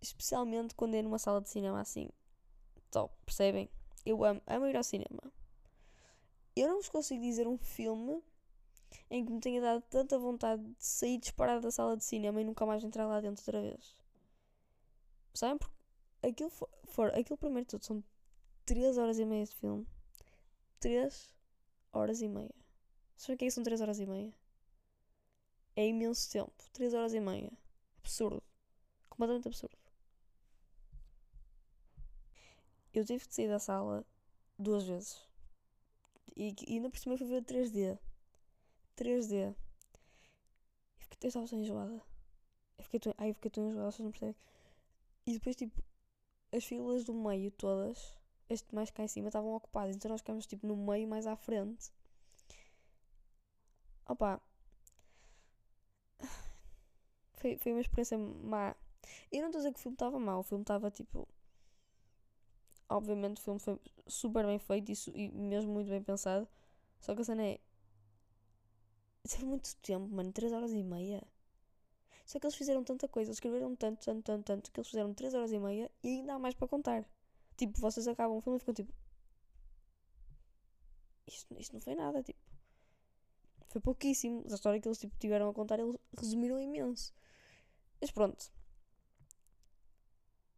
especialmente 0.00 0.74
quando 0.74 0.94
é 0.94 1.02
numa 1.02 1.18
sala 1.18 1.40
de 1.40 1.50
cinema 1.50 1.80
assim. 1.80 2.08
Top, 2.90 3.14
percebem? 3.24 3.68
Eu 4.04 4.24
amo, 4.24 4.40
amo 4.46 4.66
ir 4.66 4.76
ao 4.76 4.84
cinema. 4.84 5.20
Eu 6.54 6.68
não 6.68 6.76
vos 6.76 6.88
consigo 6.88 7.20
dizer 7.20 7.46
um 7.46 7.58
filme 7.58 8.22
em 9.10 9.24
que 9.24 9.32
me 9.32 9.40
tenha 9.40 9.60
dado 9.60 9.82
tanta 9.82 10.18
vontade 10.18 10.62
de 10.62 10.84
sair 10.84 11.18
disparado 11.18 11.62
da 11.62 11.70
sala 11.70 11.96
de 11.96 12.04
cinema 12.04 12.40
e 12.40 12.44
nunca 12.44 12.66
mais 12.66 12.82
entrar 12.82 13.06
lá 13.06 13.20
dentro 13.20 13.42
outra 13.42 13.60
vez. 13.60 13.96
Sabem? 15.34 15.58
Porque 15.58 15.76
aquilo 16.26 16.50
for, 16.50 16.68
for 16.84 17.14
aquilo 17.14 17.36
primeiro 17.36 17.68
tudo 17.68 17.84
são 17.84 18.04
3 18.64 18.98
horas 18.98 19.18
e 19.18 19.24
meia 19.24 19.44
de 19.44 19.54
filme. 19.54 19.86
3 20.80 21.34
horas 21.92 22.20
e 22.20 22.28
meia. 22.28 22.54
Sabem 23.16 23.34
o 23.34 23.38
que 23.38 23.44
é 23.44 23.48
que 23.48 23.54
são 23.54 23.62
3 23.62 23.80
horas 23.80 23.98
e 23.98 24.06
meia? 24.06 24.34
É 25.76 25.86
imenso 25.86 26.30
tempo. 26.30 26.52
3 26.72 26.94
horas 26.94 27.14
e 27.14 27.20
meia. 27.20 27.52
Absurdo. 28.00 28.42
Completamente 29.08 29.48
absurdo. 29.48 29.76
Eu 32.92 33.04
tive 33.04 33.26
que 33.26 33.34
sair 33.34 33.48
da 33.48 33.58
sala 33.58 34.04
duas 34.58 34.84
vezes. 34.84 35.20
E, 36.34 36.54
e 36.66 36.74
ainda 36.74 36.90
por 36.90 36.98
cima 36.98 37.14
eu 37.14 37.18
fui 37.18 37.26
ver 37.26 37.42
3D. 37.44 37.98
3D. 38.96 39.54
E 40.98 41.04
fiquei, 41.04 41.18
eu 41.26 41.28
estava 41.28 41.48
tão 41.48 41.60
enjoada. 41.60 42.02
Eu 42.78 42.84
fiquei 42.84 43.00
tão, 43.00 43.14
ai, 43.18 43.30
eu 43.30 43.34
fiquei 43.34 43.50
tão 43.50 43.68
enjoada, 43.68 43.90
vocês 43.90 44.04
não 44.04 44.10
percebem. 44.10 44.36
E 45.26 45.32
depois, 45.34 45.56
tipo, 45.56 45.82
as 46.52 46.64
filas 46.64 47.04
do 47.04 47.14
meio 47.14 47.50
todas, 47.52 48.16
este 48.48 48.74
mais 48.74 48.90
cá 48.90 49.02
em 49.04 49.08
cima, 49.08 49.28
estavam 49.28 49.54
ocupadas. 49.54 49.96
Então 49.96 50.10
nós 50.10 50.20
ficámos, 50.20 50.46
tipo, 50.46 50.66
no 50.66 50.76
meio, 50.76 51.08
mais 51.08 51.26
à 51.26 51.36
frente. 51.36 51.90
Opa, 54.08 54.40
foi, 57.46 57.56
foi 57.58 57.72
uma 57.72 57.80
experiência 57.80 58.18
má. 58.18 58.74
Eu 59.30 59.40
não 59.40 59.48
estou 59.48 59.60
a 59.60 59.62
dizer 59.62 59.72
que 59.72 59.78
o 59.78 59.82
filme 59.82 59.94
estava 59.94 60.18
mau, 60.18 60.40
o 60.40 60.42
filme 60.42 60.62
estava 60.62 60.90
tipo. 60.90 61.28
Obviamente 62.88 63.38
o 63.38 63.42
filme 63.42 63.60
foi 63.60 63.78
super 64.06 64.46
bem 64.46 64.58
feito 64.58 64.90
e, 64.90 65.26
e 65.26 65.28
mesmo 65.30 65.72
muito 65.72 65.88
bem 65.90 66.02
pensado. 66.02 66.48
Só 67.00 67.14
que 67.14 67.22
a 67.22 67.24
cena 67.24 67.44
é. 67.44 67.60
Teve 69.28 69.44
muito 69.44 69.74
tempo, 69.76 70.08
mano, 70.08 70.32
3 70.32 70.52
horas 70.52 70.72
e 70.72 70.82
meia. 70.82 71.22
Só 72.24 72.38
que 72.38 72.46
eles 72.46 72.56
fizeram 72.56 72.82
tanta 72.84 73.08
coisa, 73.08 73.28
eles 73.28 73.36
escreveram 73.36 73.74
tanto, 73.76 74.04
tanto, 74.04 74.22
tanto, 74.24 74.44
tanto, 74.44 74.70
que 74.70 74.80
eles 74.80 74.88
fizeram 74.88 75.14
3 75.14 75.34
horas 75.34 75.52
e 75.52 75.58
meia 75.58 75.90
e 76.02 76.08
ainda 76.08 76.34
há 76.34 76.38
mais 76.38 76.54
para 76.54 76.68
contar. 76.68 77.04
Tipo, 77.56 77.80
vocês 77.80 78.06
acabam 78.08 78.36
o 78.36 78.40
filme 78.40 78.56
e 78.56 78.60
ficam 78.60 78.74
tipo. 78.74 78.92
Isto, 81.26 81.54
isto 81.58 81.72
não 81.72 81.80
foi 81.80 81.94
nada, 81.94 82.22
tipo. 82.22 82.38
Foi 83.68 83.80
pouquíssimo. 83.80 84.44
A 84.50 84.54
história 84.54 84.80
que 84.80 84.88
eles 84.88 84.98
tipo, 84.98 85.16
tiveram 85.18 85.48
a 85.48 85.54
contar, 85.54 85.78
eles 85.78 85.96
resumiram 86.18 86.60
imenso. 86.60 87.14
Mas 88.00 88.10
pronto. 88.10 88.50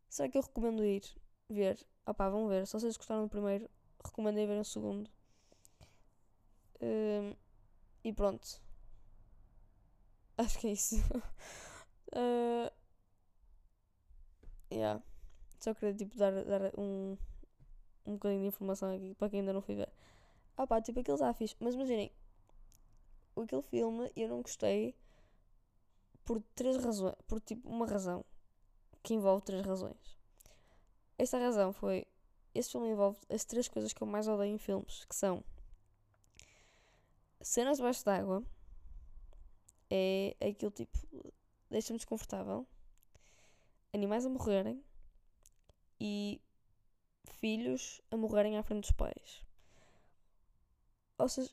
Será 0.09 0.29
que 0.29 0.39
eu 0.39 0.43
recomendo 0.43 0.85
ir 0.85 1.03
ver? 1.49 1.87
Opá, 2.07 2.29
vão 2.29 2.49
ver. 2.49 2.67
Se 2.67 2.73
vocês 2.73 2.97
gostaram 2.97 3.25
do 3.25 3.29
primeiro, 3.29 3.69
recomendo 4.05 4.39
ir 4.39 4.47
ver 4.47 4.61
o 4.61 4.65
segundo. 4.65 5.11
Um, 6.81 7.35
e 8.05 8.13
pronto. 8.13 8.61
Acho 10.37 10.59
que 10.59 10.69
é 10.69 10.73
isso. 10.73 10.97
uh, 12.15 12.71
yeah. 14.73 15.03
Só 15.61 15.75
queria 15.75 15.95
tipo 15.95 16.17
dar, 16.17 16.33
dar 16.45 16.73
um, 16.79 17.17
um 18.07 18.13
bocadinho 18.13 18.43
de 18.43 18.47
informação 18.49 18.95
aqui 18.95 19.15
para 19.15 19.29
quem 19.29 19.41
ainda 19.41 19.53
não 19.53 19.61
foi 19.61 19.75
ver. 19.75 19.93
Ah 20.57 20.67
pá, 20.67 20.81
tipo 20.81 21.01
aqueles 21.01 21.21
afis. 21.21 21.57
Mas 21.59 21.75
imaginem, 21.75 22.13
aquele 23.37 23.63
filme 23.63 24.13
eu 24.17 24.29
não 24.29 24.43
gostei 24.43 24.95
por 26.25 26.43
três 26.55 26.77
razões, 26.77 27.15
por 27.27 27.41
tipo 27.41 27.69
uma 27.69 27.87
razão 27.87 28.25
que 29.03 29.15
envolve 29.15 29.45
três 29.45 29.65
razões. 29.65 30.17
Esta 31.17 31.39
razão 31.39 31.73
foi 31.73 32.07
este 32.55 32.73
filme 32.73 32.89
envolve 32.89 33.19
as 33.31 33.45
três 33.45 33.69
coisas 33.69 33.93
que 33.93 34.03
eu 34.03 34.07
mais 34.07 34.29
odeio 34.29 34.55
em 34.55 34.59
filmes, 34.59 35.05
que 35.05 35.15
são 35.15 35.43
cenas 37.41 37.79
debaixo 37.79 38.05
d'água, 38.05 38.43
é 39.91 40.37
aquele 40.41 40.73
tipo 40.73 40.99
deixa-me 41.71 41.99
desconfortável, 41.99 42.67
animais 43.93 44.25
a 44.25 44.29
morrerem 44.29 44.83
e 46.01 46.41
filhos 47.41 48.01
a 48.11 48.17
morrerem 48.17 48.57
à 48.57 48.63
frente 48.63 48.83
dos 48.83 48.93
pais. 48.93 49.43
Ou 51.19 51.29
seja, 51.29 51.51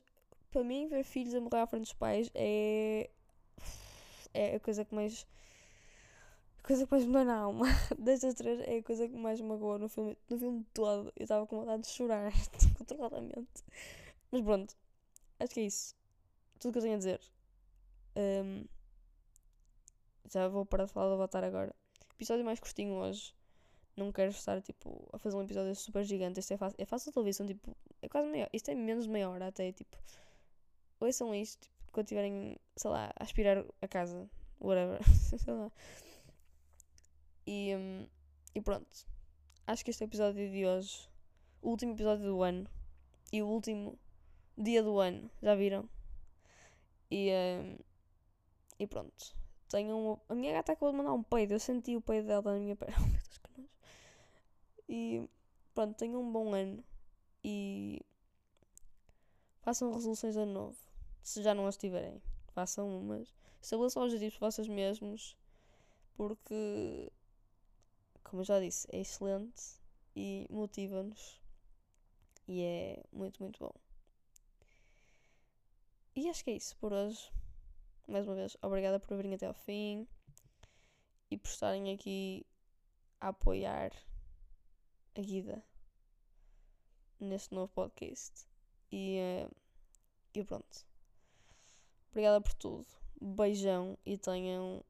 para 0.50 0.64
mim 0.64 0.86
ver 0.86 1.04
filhos 1.04 1.34
a 1.34 1.40
morrer 1.40 1.60
à 1.60 1.66
frente 1.66 1.82
dos 1.82 1.92
pais 1.92 2.30
é 2.34 3.10
é 4.36 4.56
a 4.56 4.60
coisa 4.60 4.84
que 4.84 4.94
mais. 4.94 5.26
A 6.58 6.66
coisa 6.66 6.84
que 6.84 6.90
mais 6.90 7.06
me 7.06 7.12
dói 7.12 7.24
na 7.24 7.38
alma 7.38 7.66
destas 7.98 8.34
três 8.34 8.60
é 8.60 8.78
a 8.78 8.82
coisa 8.82 9.08
que 9.08 9.16
mais 9.16 9.40
me 9.40 9.48
magoou 9.48 9.78
no 9.78 9.88
filme, 9.88 10.16
no 10.28 10.38
filme 10.38 10.66
todo. 10.74 11.12
Eu 11.16 11.22
estava 11.22 11.46
com 11.46 11.60
vontade 11.60 11.82
de 11.82 11.88
chorar 11.88 12.32
controladamente. 12.76 13.64
Mas 14.30 14.42
pronto, 14.42 14.76
acho 15.40 15.54
que 15.54 15.60
é 15.60 15.64
isso. 15.64 15.94
Tudo 16.58 16.70
o 16.70 16.72
que 16.72 16.78
eu 16.78 16.82
tenho 16.82 16.94
a 16.94 16.98
dizer. 16.98 17.20
Um, 18.16 18.64
já 20.32 20.48
vou 20.48 20.64
parar 20.64 20.86
de 20.86 20.92
falar 20.92 21.08
do 21.08 21.14
Avatar 21.14 21.44
agora. 21.44 21.74
Episódio 22.14 22.44
mais 22.44 22.58
curtinho 22.58 22.94
hoje. 22.94 23.34
Não 23.96 24.12
quero 24.12 24.30
estar 24.30 24.60
tipo 24.60 25.08
a 25.12 25.18
fazer 25.18 25.36
um 25.36 25.42
episódio 25.42 25.74
super 25.74 26.04
gigante. 26.04 26.40
Isto 26.40 26.54
é 26.54 26.56
fácil. 26.56 26.76
É 26.78 26.84
fácil 26.84 27.10
de 27.10 27.14
televisão, 27.14 27.46
tipo. 27.46 27.76
É 28.02 28.08
quase 28.08 28.28
meia 28.28 28.48
Isto 28.52 28.70
é 28.70 28.74
menos 28.74 29.04
de 29.04 29.10
meia 29.10 29.28
hora 29.28 29.48
até. 29.48 29.72
Tipo. 29.72 29.96
Ouçam 31.00 31.34
isto. 31.34 31.60
Tipo, 31.60 31.92
quando 31.92 32.06
estiverem, 32.06 32.58
sei 32.76 32.90
lá, 32.90 33.12
a 33.18 33.22
aspirar 33.22 33.64
a 33.80 33.88
casa, 33.88 34.28
whatever, 34.60 35.00
sei 35.38 35.54
lá. 35.54 35.70
E, 37.46 37.74
um, 37.76 38.06
e 38.54 38.60
pronto. 38.60 39.06
Acho 39.66 39.84
que 39.84 39.90
este 39.90 40.04
episódio 40.04 40.50
de 40.50 40.66
hoje, 40.66 41.08
o 41.62 41.70
último 41.70 41.92
episódio 41.92 42.24
do 42.24 42.42
ano 42.42 42.68
e 43.32 43.42
o 43.42 43.46
último 43.46 43.98
dia 44.56 44.82
do 44.82 44.98
ano, 44.98 45.30
já 45.42 45.54
viram? 45.54 45.88
E, 47.10 47.30
um, 47.32 47.78
e 48.78 48.86
pronto. 48.86 49.36
Tenho 49.68 49.96
uma... 49.96 50.20
A 50.28 50.34
minha 50.34 50.52
gata 50.52 50.72
acabou 50.72 50.92
de 50.92 50.98
mandar 50.98 51.12
um 51.12 51.22
peido, 51.22 51.52
eu 51.54 51.60
senti 51.60 51.96
o 51.96 52.00
peido 52.00 52.28
dela 52.28 52.52
na 52.52 52.58
minha 52.58 52.76
perna. 52.76 52.96
Oh 52.98 53.06
meu 53.06 53.12
Deus, 53.12 53.38
que 53.38 53.60
nojo. 53.60 53.70
E 54.88 55.28
pronto, 55.74 55.96
tenham 55.96 56.22
um 56.22 56.32
bom 56.32 56.54
ano 56.54 56.84
e 57.44 58.00
façam 59.60 59.92
resoluções 59.92 60.36
ano 60.36 60.52
novo 60.52 60.86
se 61.26 61.42
já 61.42 61.52
não 61.52 61.66
as 61.66 61.76
tiverem, 61.76 62.22
façam 62.54 62.88
umas. 63.00 63.34
Estabeleçam 63.60 64.04
objetivos 64.04 64.38
para 64.38 64.48
vocês 64.52 64.68
mesmos, 64.68 65.36
porque, 66.14 67.10
como 68.22 68.42
eu 68.42 68.44
já 68.44 68.60
disse, 68.60 68.86
é 68.92 69.00
excelente 69.00 69.80
e 70.14 70.46
motiva-nos 70.48 71.40
e 72.46 72.62
é 72.62 73.02
muito, 73.12 73.42
muito 73.42 73.58
bom. 73.58 73.72
E 76.16 76.30
acho 76.30 76.42
que 76.42 76.50
é 76.50 76.54
isso 76.54 76.74
por 76.78 76.94
hoje. 76.94 77.30
Mais 78.08 78.26
uma 78.26 78.34
vez, 78.34 78.56
obrigada 78.62 78.98
por 78.98 79.16
virem 79.16 79.34
até 79.34 79.46
ao 79.46 79.52
fim 79.52 80.08
e 81.30 81.36
por 81.36 81.48
estarem 81.48 81.92
aqui 81.92 82.46
a 83.20 83.28
apoiar 83.28 83.92
a 85.14 85.20
Guida 85.20 85.62
neste 87.20 87.54
novo 87.54 87.70
podcast. 87.74 88.46
E 88.90 89.18
uh, 89.46 89.54
E 90.34 90.42
pronto. 90.42 90.86
Obrigada 92.10 92.40
por 92.40 92.54
tudo. 92.54 92.86
Beijão 93.20 93.98
e 94.06 94.16
tenham 94.16 94.82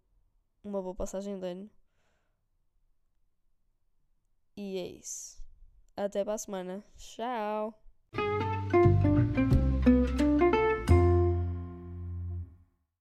uma 0.62 0.80
boa 0.80 0.94
passagem 0.94 1.40
de 1.40 1.46
ano. 1.46 1.70
E 4.56 4.78
é 4.78 4.86
isso. 4.86 5.42
Até 5.96 6.24
para 6.24 6.34
a 6.34 6.38
semana. 6.38 6.84
Tchau! 6.96 7.74